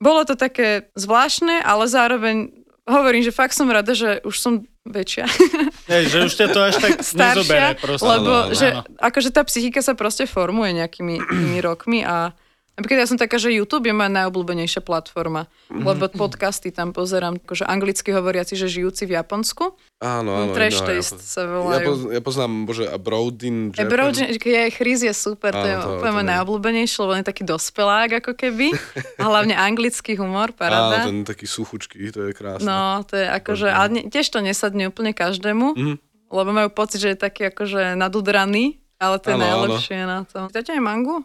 bolo 0.00 0.24
to 0.24 0.34
také 0.34 0.88
zvláštne, 0.96 1.60
ale 1.60 1.84
zároveň 1.86 2.50
hovorím, 2.88 3.22
že 3.22 3.30
fakt 3.30 3.52
som 3.52 3.68
rada, 3.70 3.92
že 3.94 4.18
už 4.24 4.34
som 4.34 4.52
väčšia, 4.88 5.28
Hej, 5.92 6.04
že 6.08 6.18
už 6.24 6.32
ťa 6.40 6.46
to 6.50 6.60
až 6.64 6.74
tak 6.80 6.92
nezobere 7.20 7.76
staršia, 7.76 7.84
proste. 7.84 8.08
lebo 8.08 8.32
Áno, 8.32 8.46
áno, 8.48 8.56
že 8.56 8.68
áno. 8.74 8.82
akože 8.96 9.30
tá 9.30 9.42
psychika 9.44 9.84
sa 9.84 9.92
proste 9.92 10.24
formuje 10.24 10.72
nejakými 10.72 11.20
tými 11.20 11.58
rokmi 11.60 12.00
a 12.02 12.32
napríklad 12.80 12.98
ja 12.98 13.06
som 13.06 13.14
taká, 13.14 13.36
že 13.36 13.52
YouTube 13.52 13.84
je 13.84 13.92
moja 13.92 14.08
najobľúbenejšia 14.10 14.80
platforma, 14.80 15.44
Mhm. 15.68 15.84
lebo 15.84 16.08
podcasty 16.08 16.68
tam 16.68 16.90
pozerám, 16.90 17.36
akože 17.38 17.62
anglicky 17.62 18.08
hovoriaci, 18.08 18.56
že 18.56 18.66
žijúci 18.66 19.04
v 19.04 19.14
Japonsku. 19.14 19.76
Áno, 19.98 20.32
áno. 20.34 20.52
Trash 20.52 20.80
no, 20.80 20.88
ja 20.88 20.96
Taste 20.96 21.14
poz- 21.14 21.28
sa 21.28 21.40
Ja, 21.40 21.52
volajú. 21.52 21.86
poz, 21.86 21.98
ja 22.08 22.20
poznám, 22.20 22.52
bože, 22.64 22.84
Abroad 22.86 23.36
in 23.42 23.56
Japan. 23.68 23.84
Ebro, 23.84 24.04
je 24.10 24.64
Chris 24.70 25.00
je 25.00 25.12
super, 25.12 25.52
to 25.52 25.60
je 25.60 25.76
Áno, 25.76 25.84
to- 25.84 25.90
úplne 25.94 26.12
môj 26.14 26.22
viem. 26.22 26.32
najobľúbenejší, 26.32 26.94
lebo 26.98 27.10
on 27.10 27.20
je 27.20 27.28
taký 27.28 27.42
dospelák 27.44 28.10
ako 28.18 28.32
keby. 28.34 28.66
A 29.20 29.28
hlavne 29.28 29.52
anglický 29.52 30.16
humor, 30.16 30.48
Áno, 30.48 30.56
paráda. 30.56 31.04
ten 31.04 31.20
taký 31.22 31.44
suchučký, 31.44 32.00
to 32.08 32.24
je 32.24 32.32
krásne. 32.32 32.64
No, 32.64 33.04
to 33.04 33.14
je 33.14 33.28
akože, 33.28 33.68
ale 33.68 33.86
ne, 33.90 34.00
tiež 34.06 34.26
to 34.26 34.40
nesadne 34.40 34.88
úplne 34.88 35.12
každému, 35.12 35.76
Mhm. 35.76 35.94
lebo 36.30 36.50
majú 36.50 36.70
pocit, 36.70 36.98
že 36.98 37.12
je 37.12 37.18
taký 37.20 37.42
akože 37.46 37.92
nadudraný, 37.94 38.80
ale 38.96 39.18
to 39.18 39.28
je 39.28 39.36
Áno, 39.36 39.44
áno. 39.44 39.52
najlepšie 39.68 39.96
na 40.02 40.24
tom. 40.24 40.48
Dáte 40.48 40.70
aj 40.70 40.80
mangu? 40.80 41.20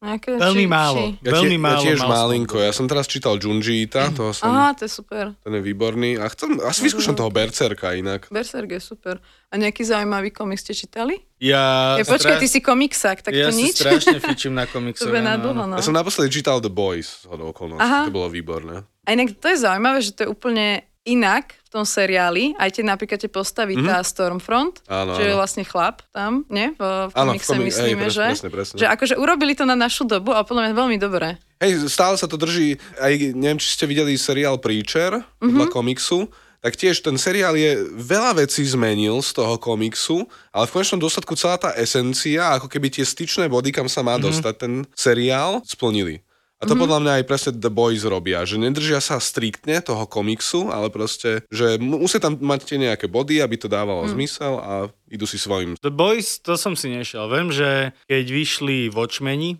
Nejaké, 0.00 0.32
Veľmi 0.34 0.64
či- 0.64 0.72
málo. 0.72 0.96
či- 0.98 1.12
Ja, 1.20 1.32
Veľmi 1.34 1.56
málo 1.56 1.76
ja 1.78 1.84
tiež 1.86 2.00
malinko. 2.02 2.56
to. 2.56 2.64
Ja 2.64 2.72
som 2.72 2.84
teraz 2.84 3.04
čítal 3.04 3.36
Junji 3.36 3.84
Ita, 3.84 4.08
toho 4.08 4.32
som, 4.32 4.48
Aha, 4.48 4.72
to 4.72 4.82
je 4.82 4.90
super. 4.90 5.36
ten 5.36 5.52
je 5.52 5.60
výborný. 5.62 6.16
A 6.16 6.24
chcem, 6.26 6.56
asi 6.58 6.80
vyskúšam 6.82 7.12
toho 7.12 7.28
Bercerka 7.28 7.92
inak. 7.92 8.24
Berserk 8.26 8.70
je 8.70 8.80
super. 8.80 9.20
A 9.46 9.54
nejaký 9.54 9.82
zaujímavý 9.82 10.30
komik 10.30 10.56
ste 10.56 10.72
čítali? 10.72 11.20
Ja, 11.36 11.94
Ja, 11.94 12.04
počkaj, 12.06 12.38
ty 12.38 12.48
si 12.48 12.58
komiksák, 12.58 13.20
tak 13.20 13.32
ja 13.34 13.46
to 13.46 13.52
si 13.52 13.60
nič? 13.62 13.76
strašne 13.76 14.16
fičím 14.24 14.56
na 14.56 14.64
To 14.64 14.72
komiksové. 14.72 15.10
bude 15.10 15.20
na 15.20 15.36
áno, 15.36 15.44
dlho, 15.46 15.62
áno. 15.62 15.70
no. 15.70 15.76
Ja 15.76 15.82
som 15.82 15.92
naposledy 15.92 16.32
čítal 16.32 16.58
The 16.58 16.70
Boys, 16.70 17.28
hodou 17.28 17.52
okolností. 17.52 18.08
To 18.08 18.14
bolo 18.14 18.28
výborné. 18.28 18.80
A 19.02 19.08
inak 19.10 19.36
to 19.36 19.48
je 19.48 19.58
zaujímavé, 19.58 20.00
že 20.00 20.12
to 20.12 20.24
je 20.24 20.28
úplne 20.28 20.80
inak 21.02 21.56
v 21.64 21.68
tom 21.70 21.82
seriáli, 21.82 22.52
aj 22.54 22.70
tie 22.72 22.84
napríklad 22.84 23.16
tie 23.16 23.28
postavy, 23.28 23.72
Mhm. 23.74 23.86
tá 23.86 23.98
Stormfront, 24.00 24.84
Áno, 24.86 25.14
čo 25.14 25.22
je 25.22 25.32
áno. 25.32 25.38
vlastne 25.38 25.62
chlap 25.62 26.02
tam, 26.10 26.44
nie? 26.46 26.72
V, 26.72 26.82
v 27.08 27.12
Áno, 27.12 27.32
komikse 27.32 27.48
komi- 27.48 27.62
hej, 27.62 27.68
myslíme, 27.70 28.02
presne, 28.02 28.12
že? 28.12 28.26
presne, 28.28 28.48
presne. 28.50 28.76
Že 28.76 28.86
akože 28.90 29.14
urobili 29.16 29.52
to 29.54 29.64
na 29.64 29.74
našu 29.74 30.04
dobu 30.04 30.30
a 30.30 30.42
podľa 30.42 30.68
mňa 30.68 30.74
veľmi 30.76 30.98
dobré. 30.98 31.28
Hej, 31.58 31.88
stále 31.88 32.14
sa 32.14 32.24
to 32.24 32.34
drží, 32.34 32.74
aj 32.96 33.12
neviem, 33.32 33.56
či 33.56 33.68
ste 33.70 33.84
videli 33.84 34.12
seriál 34.14 34.56
Preacher, 34.56 35.24
Mhm. 35.38 35.48
podľa 35.50 35.66
komiksu, 35.70 36.18
tak 36.60 36.76
tiež 36.76 37.00
ten 37.00 37.16
seriál 37.16 37.56
je 37.56 37.72
veľa 37.90 38.36
vecí 38.36 38.60
zmenil 38.62 39.16
z 39.20 39.32
toho 39.32 39.56
komiksu, 39.56 40.24
ale 40.50 40.66
v 40.66 40.74
konečnom 40.74 41.00
dôsledku 41.00 41.32
celá 41.32 41.56
tá 41.56 41.72
esencia, 41.72 42.52
ako 42.52 42.68
keby 42.68 42.90
tie 42.90 43.00
styčné 43.02 43.48
body, 43.48 43.70
kam 43.70 43.88
sa 43.88 44.02
má 44.02 44.14
Mhm. 44.14 44.22
dostať 44.22 44.54
ten 44.58 44.72
seriál, 44.92 45.64
splnili. 45.64 46.20
A 46.60 46.68
to 46.68 46.76
Mhm. 46.76 46.80
podľa 46.84 46.98
mňa 47.00 47.12
aj 47.16 47.24
presne 47.24 47.50
The 47.56 47.72
Boys 47.72 48.04
robia, 48.04 48.44
že 48.44 48.60
nedržia 48.60 49.00
sa 49.00 49.16
striktne 49.16 49.80
toho 49.80 50.04
komiksu, 50.04 50.68
ale 50.68 50.92
proste, 50.92 51.40
že 51.48 51.80
mu- 51.80 51.96
musia 51.98 52.20
tam 52.20 52.36
mať 52.36 52.60
tie 52.68 52.76
nejaké 52.76 53.08
body, 53.08 53.40
aby 53.40 53.56
to 53.56 53.64
dávalo 53.64 54.04
Mhm. 54.04 54.12
zmysel 54.12 54.54
a 54.60 54.72
idú 55.08 55.24
si 55.24 55.40
svojim. 55.40 55.80
The 55.80 55.88
Boys, 55.88 56.36
to 56.36 56.60
som 56.60 56.76
si 56.76 56.92
nešiel. 56.92 57.32
Viem, 57.32 57.48
že 57.48 57.96
keď 58.04 58.24
vyšli 58.28 58.92
Watchmeni, 58.92 59.56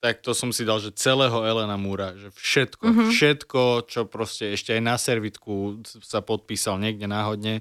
tak 0.00 0.24
to 0.24 0.32
som 0.32 0.48
si 0.50 0.64
dal, 0.64 0.80
že 0.80 0.90
celého 0.90 1.44
Elena 1.44 1.76
Múra, 1.76 2.16
že 2.16 2.32
všetko, 2.34 2.82
Mhm. 2.82 2.92
mm-hmm. 2.98 3.10
všetko, 3.12 3.62
čo 3.86 4.00
proste 4.08 4.50
ešte 4.50 4.72
aj 4.74 4.82
na 4.82 4.96
servitku 4.96 5.84
sa 6.02 6.18
podpísal 6.18 6.80
niekde 6.80 7.04
náhodne 7.04 7.60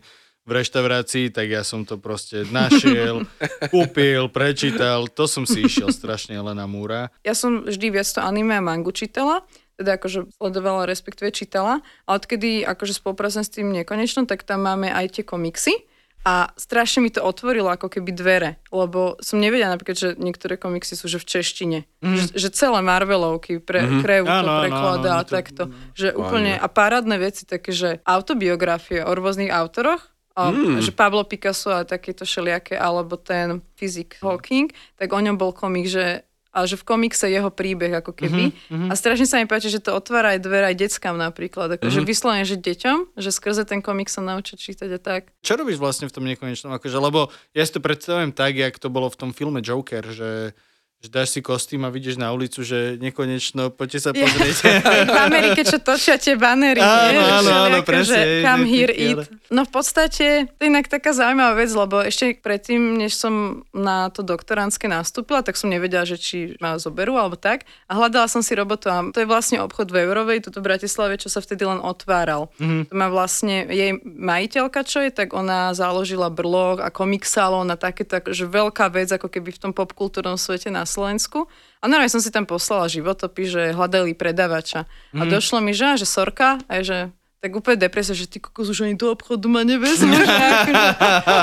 v 0.49 0.57
reštaurácii, 0.65 1.29
tak 1.29 1.53
ja 1.53 1.61
som 1.61 1.85
to 1.85 2.01
proste 2.01 2.49
našiel, 2.49 3.29
kúpil, 3.73 4.25
prečítal, 4.33 5.05
to 5.05 5.29
som 5.29 5.45
si 5.45 5.69
išiel 5.69 5.93
strašne 5.93 6.33
Elena 6.33 6.65
Múra. 6.65 7.13
Ja 7.21 7.37
som 7.37 7.69
vždy 7.69 7.93
viac 7.93 8.09
to 8.09 8.25
anime 8.25 8.57
a 8.57 8.65
mangu 8.65 8.89
čítala, 8.89 9.45
teda 9.77 10.01
akože 10.01 10.33
sledovala, 10.41 10.89
respektíve 10.89 11.29
čítala, 11.29 11.85
a 12.03 12.09
odkedy 12.17 12.65
akože 12.65 12.97
spolupracujem 12.97 13.45
s 13.45 13.53
tým 13.53 13.69
nekonečno, 13.71 14.25
tak 14.25 14.41
tam 14.41 14.65
máme 14.65 14.89
aj 14.89 15.21
tie 15.21 15.23
komiksy. 15.23 15.87
A 16.27 16.51
strašne 16.59 16.99
mi 16.99 17.15
to 17.15 17.23
otvorilo 17.23 17.71
ako 17.71 17.87
keby 17.87 18.11
dvere, 18.11 18.59
lebo 18.75 19.15
som 19.23 19.39
nevedela 19.39 19.71
napríklad, 19.71 19.95
že 19.95 20.09
niektoré 20.19 20.59
komiksy 20.59 20.99
sú 20.99 21.07
že 21.07 21.15
v 21.15 21.25
češtine. 21.31 21.79
Mm. 22.03 22.11
Že, 22.11 22.25
že 22.35 22.47
celé 22.51 22.79
Marvelovky, 22.83 23.63
pre, 23.63 23.87
mm-hmm. 23.87 24.01
krev 24.03 24.23
to 24.27 24.35
Áno, 24.35 24.51
áno, 24.51 24.61
prekladá 24.67 25.09
áno, 25.15 25.19
a 25.19 25.23
to- 25.23 25.31
takto. 25.31 25.63
Že 25.95 26.19
úplne, 26.19 26.59
a 26.59 26.67
parádne 26.67 27.15
veci, 27.23 27.47
také, 27.47 27.71
že 27.71 28.03
autobiografie 28.03 28.99
o 28.99 29.11
rôznych 29.15 29.47
autoroch, 29.47 30.11
o, 30.39 30.55
Mm. 30.55 30.79
že 30.79 30.95
Pablo 30.95 31.27
Picasso 31.27 31.67
a 31.69 31.83
takéto 31.83 32.23
všelijaké, 32.23 32.79
alebo 32.79 33.19
ten 33.19 33.59
fyzik 33.75 34.23
Hawking, 34.23 34.71
tak 34.95 35.11
o 35.11 35.19
ňom 35.19 35.35
bol 35.35 35.51
komik, 35.51 35.91
že 35.91 36.23
a 36.49 36.65
že 36.65 36.81
v 36.81 36.87
komikse 36.87 37.29
jeho 37.29 37.53
príbeh 37.53 38.01
ako 38.01 38.09
keby. 38.09 38.49
Mm-hmm. 38.49 38.89
A 38.89 38.93
strašne 38.97 39.29
sa 39.29 39.37
mi 39.37 39.45
páči, 39.45 39.69
že 39.69 39.77
to 39.77 39.93
otvára 39.93 40.33
aj 40.33 40.41
dvere 40.41 40.73
aj 40.73 40.81
deckám 40.81 41.13
napríklad. 41.13 41.77
Akože 41.77 42.01
mm-hmm. 42.01 42.09
vyslovene, 42.09 42.45
že 42.45 42.57
deťom, 42.57 43.21
že 43.21 43.29
skrze 43.29 43.69
ten 43.69 43.85
komik 43.85 44.09
sa 44.09 44.25
naučia 44.25 44.57
čítať 44.57 44.89
a 44.97 44.99
tak. 44.99 45.29
Čo 45.45 45.61
robíš 45.61 45.77
vlastne 45.77 46.09
v 46.09 46.13
tom 46.17 46.25
nekonečnom? 46.25 46.73
Akože, 46.73 46.97
lebo 46.97 47.29
ja 47.53 47.61
si 47.61 47.71
to 47.77 47.85
predstavujem 47.85 48.33
tak, 48.33 48.57
jak 48.57 48.81
to 48.81 48.89
bolo 48.89 49.13
v 49.13 49.19
tom 49.21 49.29
filme 49.29 49.61
Joker, 49.61 50.01
že 50.09 50.57
že 50.99 51.07
dáš 51.07 51.31
si 51.31 51.39
kostým 51.39 51.87
a 51.87 51.89
vidíš 51.89 52.19
na 52.19 52.27
ulicu, 52.35 52.59
že 52.59 52.99
nekonečno, 52.99 53.71
poďte 53.71 53.99
sa 54.03 54.11
pozrieť. 54.11 54.55
v 55.15 55.19
Amerike, 55.31 55.63
čo 55.63 55.79
točia 55.79 56.19
tie 56.19 56.35
banery, 56.35 56.83
Áno, 56.83 57.23
áno, 57.39 57.51
áno, 57.71 57.77
že 57.79 57.87
presne, 57.87 58.19
Come 58.43 58.67
že 58.67 58.71
here, 58.75 58.91
ty- 58.91 59.15
eat. 59.15 59.19
No 59.47 59.63
v 59.63 59.71
podstate, 59.71 60.51
to 60.51 60.59
je 60.61 60.67
inak 60.67 60.91
taká 60.91 61.15
zaujímavá 61.15 61.55
vec, 61.55 61.71
lebo 61.71 62.03
ešte 62.03 62.35
predtým, 62.43 62.99
než 62.99 63.15
som 63.15 63.63
na 63.71 64.11
to 64.11 64.27
doktoránske 64.27 64.91
nastúpila, 64.91 65.39
tak 65.39 65.55
som 65.55 65.71
nevedela, 65.71 66.03
že 66.03 66.19
či 66.19 66.59
ma 66.59 66.75
zoberú 66.75 67.15
alebo 67.15 67.39
tak. 67.39 67.63
A 67.87 67.95
hľadala 67.95 68.27
som 68.27 68.43
si 68.43 68.51
robotu 68.51 68.91
a 68.91 68.99
to 69.09 69.23
je 69.23 69.25
vlastne 69.25 69.63
obchod 69.63 69.95
v 69.95 70.03
Eurovej, 70.03 70.51
tuto 70.51 70.59
v 70.59 70.67
Bratislave, 70.67 71.15
čo 71.15 71.31
sa 71.31 71.39
vtedy 71.39 71.63
len 71.63 71.79
otváral. 71.79 72.51
Mm-hmm. 72.59 72.91
To 72.91 72.93
má 72.93 73.07
vlastne, 73.07 73.71
jej 73.71 73.97
majiteľka, 74.03 74.83
čo 74.83 74.99
je, 74.99 75.15
tak 75.15 75.31
ona 75.31 75.71
založila 75.71 76.27
brlog 76.27 76.83
a 76.83 76.91
komik 76.91 77.23
salón 77.23 77.71
a 77.71 77.79
také, 77.79 78.03
tak, 78.03 78.29
že 78.29 78.43
veľká 78.45 78.91
vec, 78.91 79.09
ako 79.09 79.31
keby 79.31 79.55
v 79.55 79.61
tom 79.63 79.71
popkultúrnom 79.71 80.35
svete 80.35 80.67
na 80.69 80.88
Slovensku. 80.89 81.45
A 81.79 81.85
normálne 81.85 82.09
som 82.09 82.19
si 82.19 82.33
tam 82.33 82.49
poslala 82.49 82.89
životopis, 82.89 83.53
že 83.53 83.63
hľadali 83.77 84.17
predavača. 84.17 84.89
A 85.13 85.21
došlo 85.29 85.61
mi, 85.61 85.77
že, 85.77 86.01
že 86.01 86.09
sorka, 86.09 86.57
a 86.65 86.81
že 86.81 87.13
tak 87.39 87.55
úplne 87.55 87.79
depresia, 87.79 88.11
že 88.11 88.27
ty 88.27 88.43
kokos 88.43 88.67
už 88.67 88.83
ani 88.83 88.99
do 88.99 89.15
obchodu 89.15 89.47
ma 89.47 89.63
nevezmeš. 89.63 90.27
akože. 90.27 90.91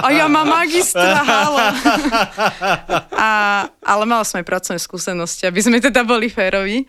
a 0.04 0.08
ja 0.12 0.28
mám 0.28 0.44
magistra, 0.44 1.24
halo. 1.24 1.72
a, 3.16 3.28
ale 3.80 4.04
mala 4.04 4.20
som 4.28 4.36
aj 4.36 4.44
pracovné 4.44 4.76
skúsenosti, 4.76 5.48
aby 5.48 5.56
sme 5.64 5.80
teda 5.80 6.04
boli 6.04 6.28
férovi 6.28 6.84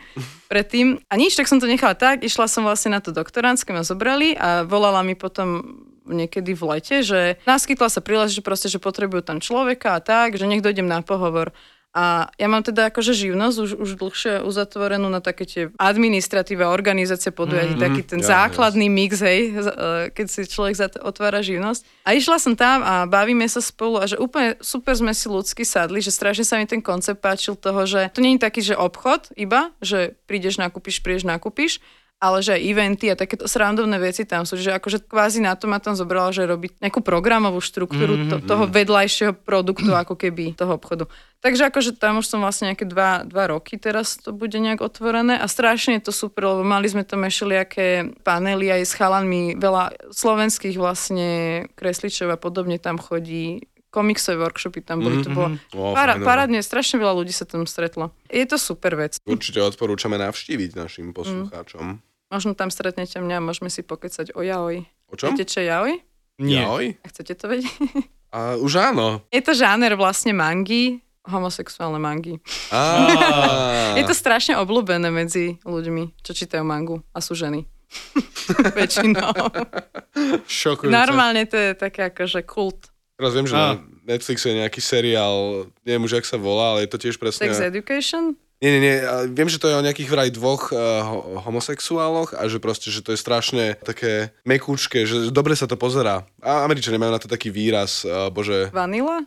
predtým. 0.52 1.00
A 1.08 1.15
nič, 1.15 1.39
tak 1.39 1.48
som 1.48 1.56
to 1.56 1.72
nechala 1.72 1.96
tak, 1.96 2.20
išla 2.20 2.52
som 2.52 2.67
vlastne 2.67 2.91
na 2.91 3.00
to 3.00 3.15
doktoránske, 3.15 3.72
ma 3.72 3.88
zobrali 3.88 4.36
a 4.36 4.67
volala 4.67 5.00
mi 5.08 5.15
potom 5.15 5.63
niekedy 6.04 6.52
v 6.56 6.63
lete, 6.76 7.04
že 7.04 7.39
naskytla 7.43 7.88
sa 7.88 8.04
príležitosť, 8.04 8.39
že 8.39 8.43
proste, 8.43 8.67
že 8.72 8.80
potrebujú 8.80 9.24
tam 9.24 9.39
človeka 9.39 10.00
a 10.00 10.04
tak, 10.04 10.36
že 10.36 10.48
nech 10.48 10.63
dojdem 10.63 10.88
na 10.88 11.00
pohovor. 11.00 11.56
A 11.97 12.29
ja 12.38 12.45
mám 12.45 12.62
teda 12.62 12.93
akože 12.93 13.17
živnosť 13.17 13.57
už, 13.57 13.71
už 13.81 13.89
dlhšie 13.97 14.45
uzatvorenú 14.45 15.10
na 15.10 15.17
také 15.17 15.49
tie 15.49 15.63
administratíve, 15.81 16.62
organizácie 16.62 17.33
podujatí, 17.33 17.73
mm-hmm, 17.73 17.86
taký 17.89 18.01
ten 18.05 18.21
ja, 18.21 18.45
základný 18.45 18.86
mix, 18.86 19.17
hej, 19.17 19.49
e, 19.49 20.13
keď 20.13 20.25
si 20.29 20.45
človek 20.45 21.01
otvára 21.01 21.41
živnosť. 21.41 22.05
A 22.05 22.13
išla 22.13 22.38
som 22.38 22.53
tam 22.53 22.86
a 22.86 23.10
bavíme 23.10 23.49
sa 23.49 23.65
spolu 23.65 23.97
a 23.97 24.05
že 24.05 24.21
úplne 24.21 24.53
super 24.62 24.93
sme 24.93 25.10
si 25.17 25.25
ľudsky 25.25 25.65
sadli, 25.65 25.97
že 25.97 26.13
strašne 26.13 26.45
sa 26.45 26.62
mi 26.62 26.69
ten 26.69 26.86
koncept 26.86 27.17
páčil 27.17 27.57
toho, 27.57 27.89
že 27.89 28.13
to 28.13 28.21
nie 28.21 28.38
je 28.38 28.45
taký, 28.45 28.62
že 28.62 28.77
obchod 28.77 29.33
iba, 29.33 29.73
že 29.81 30.13
prídeš, 30.29 30.62
nakúpiš, 30.62 31.01
prídeš, 31.01 31.25
nakúpiš, 31.25 31.81
ale 32.17 32.41
že 32.41 32.58
aj 32.58 32.62
eventy 32.65 33.06
a 33.13 33.19
takéto 33.19 33.45
srandovné 33.45 34.01
veci 34.01 34.25
tam 34.25 34.41
sú, 34.41 34.58
že 34.58 34.73
akože 34.73 35.06
kvázi 35.06 35.38
na 35.38 35.53
to 35.53 35.69
ma 35.69 35.77
tam 35.77 35.93
zobrala, 35.93 36.34
že 36.34 36.49
robiť 36.49 36.82
nejakú 36.82 37.06
programovú 37.06 37.62
štruktúru 37.62 38.25
to, 38.25 38.36
toho 38.41 38.65
vedľajšieho 38.65 39.38
produktu 39.38 39.93
ako 39.93 40.17
keby 40.17 40.58
toho 40.58 40.82
obchodu. 40.82 41.06
Takže 41.45 41.69
akože 41.69 41.93
tam 41.93 42.17
už 42.17 42.25
som 42.25 42.41
vlastne 42.41 42.73
nejaké 42.73 42.89
dva, 42.89 43.21
dva 43.21 43.53
roky 43.53 43.77
teraz 43.77 44.17
to 44.17 44.34
bude 44.34 44.58
nejak 44.58 44.82
otvorené 44.82 45.38
a 45.38 45.45
strašne 45.45 46.01
je 46.01 46.10
to 46.10 46.13
super, 46.13 46.49
lebo 46.49 46.65
mali 46.65 46.89
sme 46.89 47.06
tam 47.06 47.21
nejaké 47.21 48.17
panely 48.25 48.73
aj 48.73 48.82
s 48.82 48.93
chalanmi, 48.97 49.53
veľa 49.53 50.10
slovenských 50.10 50.73
vlastne 50.82 51.30
kresličov 51.77 52.34
a 52.34 52.41
podobne 52.41 52.82
tam 52.82 52.97
chodí 52.97 53.62
komiksové 53.97 54.38
workshopy 54.38 54.86
tam 54.86 55.01
boli, 55.01 55.25
to 55.25 55.34
bolo 55.34 55.58
Ó, 55.73 55.97
para, 55.97 56.19
no. 56.19 56.25
parádne, 56.27 56.62
strašne 56.62 57.01
veľa 57.01 57.17
ľudí 57.17 57.34
sa 57.34 57.49
tam 57.49 57.65
stretlo. 57.65 58.13
Je 58.30 58.45
to 58.45 58.62
super 58.62 58.93
vec. 58.93 59.17
Určite 59.25 59.58
odporúčame 59.63 60.21
navštíviť 60.21 60.77
našim 60.77 61.15
poslucháčom. 61.17 62.07
Možno 62.28 62.54
tam 62.54 62.68
stretnete 62.68 63.20
mňa, 63.24 63.40
môžeme 63.40 63.72
si 63.72 63.84
pokecať 63.84 64.36
o 64.36 64.44
jaoj. 64.44 64.84
O 65.08 65.16
čom? 65.16 65.36
Viete, 65.36 65.48
čo 65.48 65.63
je 65.63 65.72
jaoj? 65.72 65.94
Nie. 66.44 66.68
Jaoj? 66.68 66.86
A 67.02 67.06
chcete 67.08 67.34
to 67.40 67.46
vedieť? 67.48 67.72
A 68.36 68.60
už 68.60 68.92
áno. 68.92 69.24
je 69.32 69.40
to 69.40 69.56
žáner 69.56 69.96
vlastne 69.96 70.36
mangy 70.36 71.00
homosexuálne 71.28 72.00
mangy. 72.00 72.40
Je 74.00 74.04
to 74.08 74.16
strašne 74.16 74.56
obľúbené 74.58 75.12
medzi 75.12 75.60
ľuďmi, 75.68 76.24
čo 76.24 76.32
čítajú 76.32 76.63
mangu 76.63 77.04
a 77.12 77.20
sú 77.20 77.36
ženy. 77.36 77.68
Väčšinou. 78.80 79.32
Šokujúce. 80.48 80.92
Normálne 80.92 81.44
to 81.48 81.56
je 81.56 81.72
také 81.76 82.12
akože 82.12 82.48
kult. 82.48 82.92
Teraz 83.20 83.32
viem, 83.36 83.48
že 83.48 83.56
na 83.56 83.82
Netflixe 84.08 84.54
je 84.54 84.60
nejaký 84.63 84.80
seriál, 84.80 85.68
neviem 85.84 86.06
už, 86.06 86.22
jak 86.22 86.28
sa 86.28 86.38
volá, 86.40 86.76
ale 86.76 86.88
je 86.88 86.92
to 86.96 87.00
tiež 87.02 87.16
presne... 87.20 87.50
Sex 87.50 87.60
education? 87.60 88.40
Nie, 88.58 88.74
nie, 88.74 88.82
nie, 88.82 88.96
viem, 89.30 89.46
že 89.46 89.62
to 89.62 89.70
je 89.70 89.78
o 89.78 89.86
nejakých 89.86 90.10
vraj 90.10 90.30
dvoch 90.34 90.74
uh, 90.74 90.80
ho- 91.06 91.24
homosexuáloch 91.46 92.34
a 92.34 92.50
že 92.50 92.58
proste, 92.58 92.89
že 92.89 93.06
to 93.06 93.13
je 93.13 93.20
strašne 93.22 93.78
také 93.78 94.34
mekúčke, 94.50 95.06
že 95.06 95.30
dobre 95.30 95.54
sa 95.54 95.70
to 95.70 95.78
pozerá. 95.78 96.26
A 96.41 96.65
Američania 96.65 96.98
majú 96.98 97.13
na 97.13 97.22
to 97.22 97.30
taký 97.30 97.54
výraz, 97.54 98.02
uh, 98.02 98.34
bože, 98.34 98.74
Vanilla? 98.74 99.22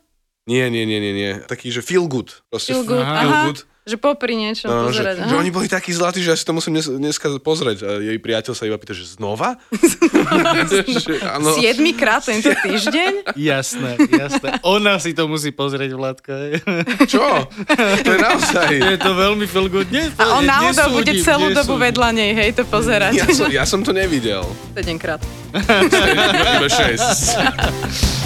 nie, 0.51 0.67
nie, 0.67 0.83
nie, 0.83 0.99
nie, 0.99 1.15
nie, 1.15 1.33
taký, 1.47 1.71
že 1.71 1.79
feel 1.79 2.11
good. 2.11 2.43
Proste 2.51 2.75
Feel 2.75 2.83
good, 2.83 3.07
feel 3.07 3.35
good. 3.47 3.59
Že 3.81 3.97
popri 3.97 4.37
niečom 4.37 4.69
No, 4.69 4.87
že, 4.87 5.01
pozerať. 5.01 5.15
že 5.21 5.33
aha. 5.33 5.41
oni 5.41 5.51
boli 5.51 5.65
takí 5.65 5.89
zlatí, 5.89 6.21
že 6.21 6.29
ja 6.29 6.37
si 6.37 6.45
to 6.45 6.53
musím 6.53 6.77
dnes, 6.77 6.85
dneska 6.87 7.33
pozrieť. 7.39 7.79
A 7.81 7.91
jej 7.99 8.17
priateľ 8.17 8.53
sa 8.53 8.65
iba 8.65 8.77
pýta, 8.77 8.93
že 8.93 9.09
znova? 9.09 9.57
že, 9.73 11.17
áno. 11.37 11.57
Siedmikrát 11.57 12.21
tento 12.21 12.53
týždeň? 12.53 13.25
Jasné, 13.51 13.97
jasné. 14.07 14.61
Ona 14.63 14.97
si 14.97 15.11
to 15.11 15.25
musí 15.25 15.49
pozrieť, 15.49 15.91
Vládka. 15.91 16.61
Čo? 17.13 17.49
To 18.05 18.11
je 18.11 18.21
naozaj... 18.21 18.69
Je 18.71 18.99
to 18.99 19.13
veľmi 19.13 19.47
feel 19.47 19.67
good. 19.67 19.89
Nie, 19.89 20.13
A 20.15 20.37
on 20.37 20.45
náhodou 20.45 20.93
bude 20.93 21.11
nesúdim, 21.11 21.25
celú 21.25 21.47
dobu 21.51 21.75
nesúdim. 21.75 21.85
vedľa 21.89 22.09
nej, 22.13 22.31
hej, 22.37 22.51
to 22.53 22.63
pozerať. 22.65 23.13
Ja 23.17 23.27
som, 23.33 23.47
ja 23.49 23.65
som 23.65 23.81
to 23.81 23.91
nevidel. 23.91 24.45
Sedemkrát. 24.73 25.25
Iba 25.57 26.69
6. 26.69 28.20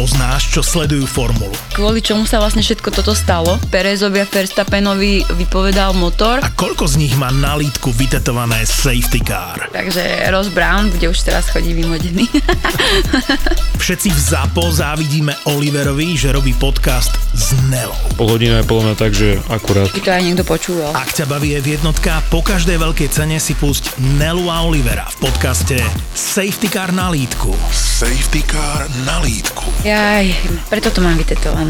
poznáš, 0.00 0.48
čo 0.48 0.64
sledujú 0.64 1.04
formulu? 1.04 1.52
Kvôli 1.80 2.04
čomu 2.04 2.28
sa 2.28 2.36
vlastne 2.44 2.60
všetko 2.60 2.92
toto 2.92 3.16
stalo? 3.16 3.56
Perezovi 3.72 4.20
a 4.20 4.28
Verstappenovi 4.28 5.24
vypovedal 5.32 5.96
motor, 5.96 6.44
A 6.44 6.52
koľko 6.52 6.84
z 6.84 7.00
nich 7.00 7.16
má 7.16 7.32
na 7.32 7.56
lítku 7.56 7.88
vytetované 7.96 8.68
safety 8.68 9.24
car? 9.24 9.64
takže 9.72 10.28
Ross 10.28 10.52
Brown, 10.52 10.92
kde 10.92 11.08
už 11.08 11.16
teraz 11.24 11.48
chodí 11.48 11.72
vymodený. 11.72 12.28
Všetci 13.80 14.12
v 14.12 14.20
ZAPO 14.20 14.60
závidíme 14.76 15.32
Oliverovi, 15.48 16.20
že 16.20 16.36
robí 16.36 16.52
podcast 16.52 17.16
s 17.32 17.56
Nelou. 17.72 17.96
Pol 18.12 18.28
hodina 18.28 18.60
je 18.60 18.68
podľa 18.68 18.84
mňa 18.84 18.96
tak, 19.00 19.12
že 19.16 19.40
akurát. 19.48 19.88
By 19.88 20.04
to 20.04 20.12
aj 20.12 20.20
niekto 20.20 20.44
počúval. 20.44 20.92
Ak 20.92 21.16
ťa 21.16 21.24
baví 21.24 21.56
je 21.56 21.80
jednotka, 21.80 22.20
po 22.28 22.44
každej 22.44 22.76
veľkej 22.76 23.08
cene 23.08 23.40
si 23.40 23.56
pusť 23.56 23.96
Nelu 24.20 24.52
a 24.52 24.68
Olivera 24.68 25.08
v 25.16 25.32
podcaste 25.32 25.80
Safety 26.12 26.68
Car 26.68 26.92
na 26.92 27.08
lítku. 27.08 27.56
Safety 27.72 28.44
car 28.44 28.84
na 29.08 29.24
lítku. 29.24 29.64
Jaj, 29.80 30.28
preto 30.68 30.92
to 30.92 31.00
mám 31.00 31.16
vytetované. 31.16 31.69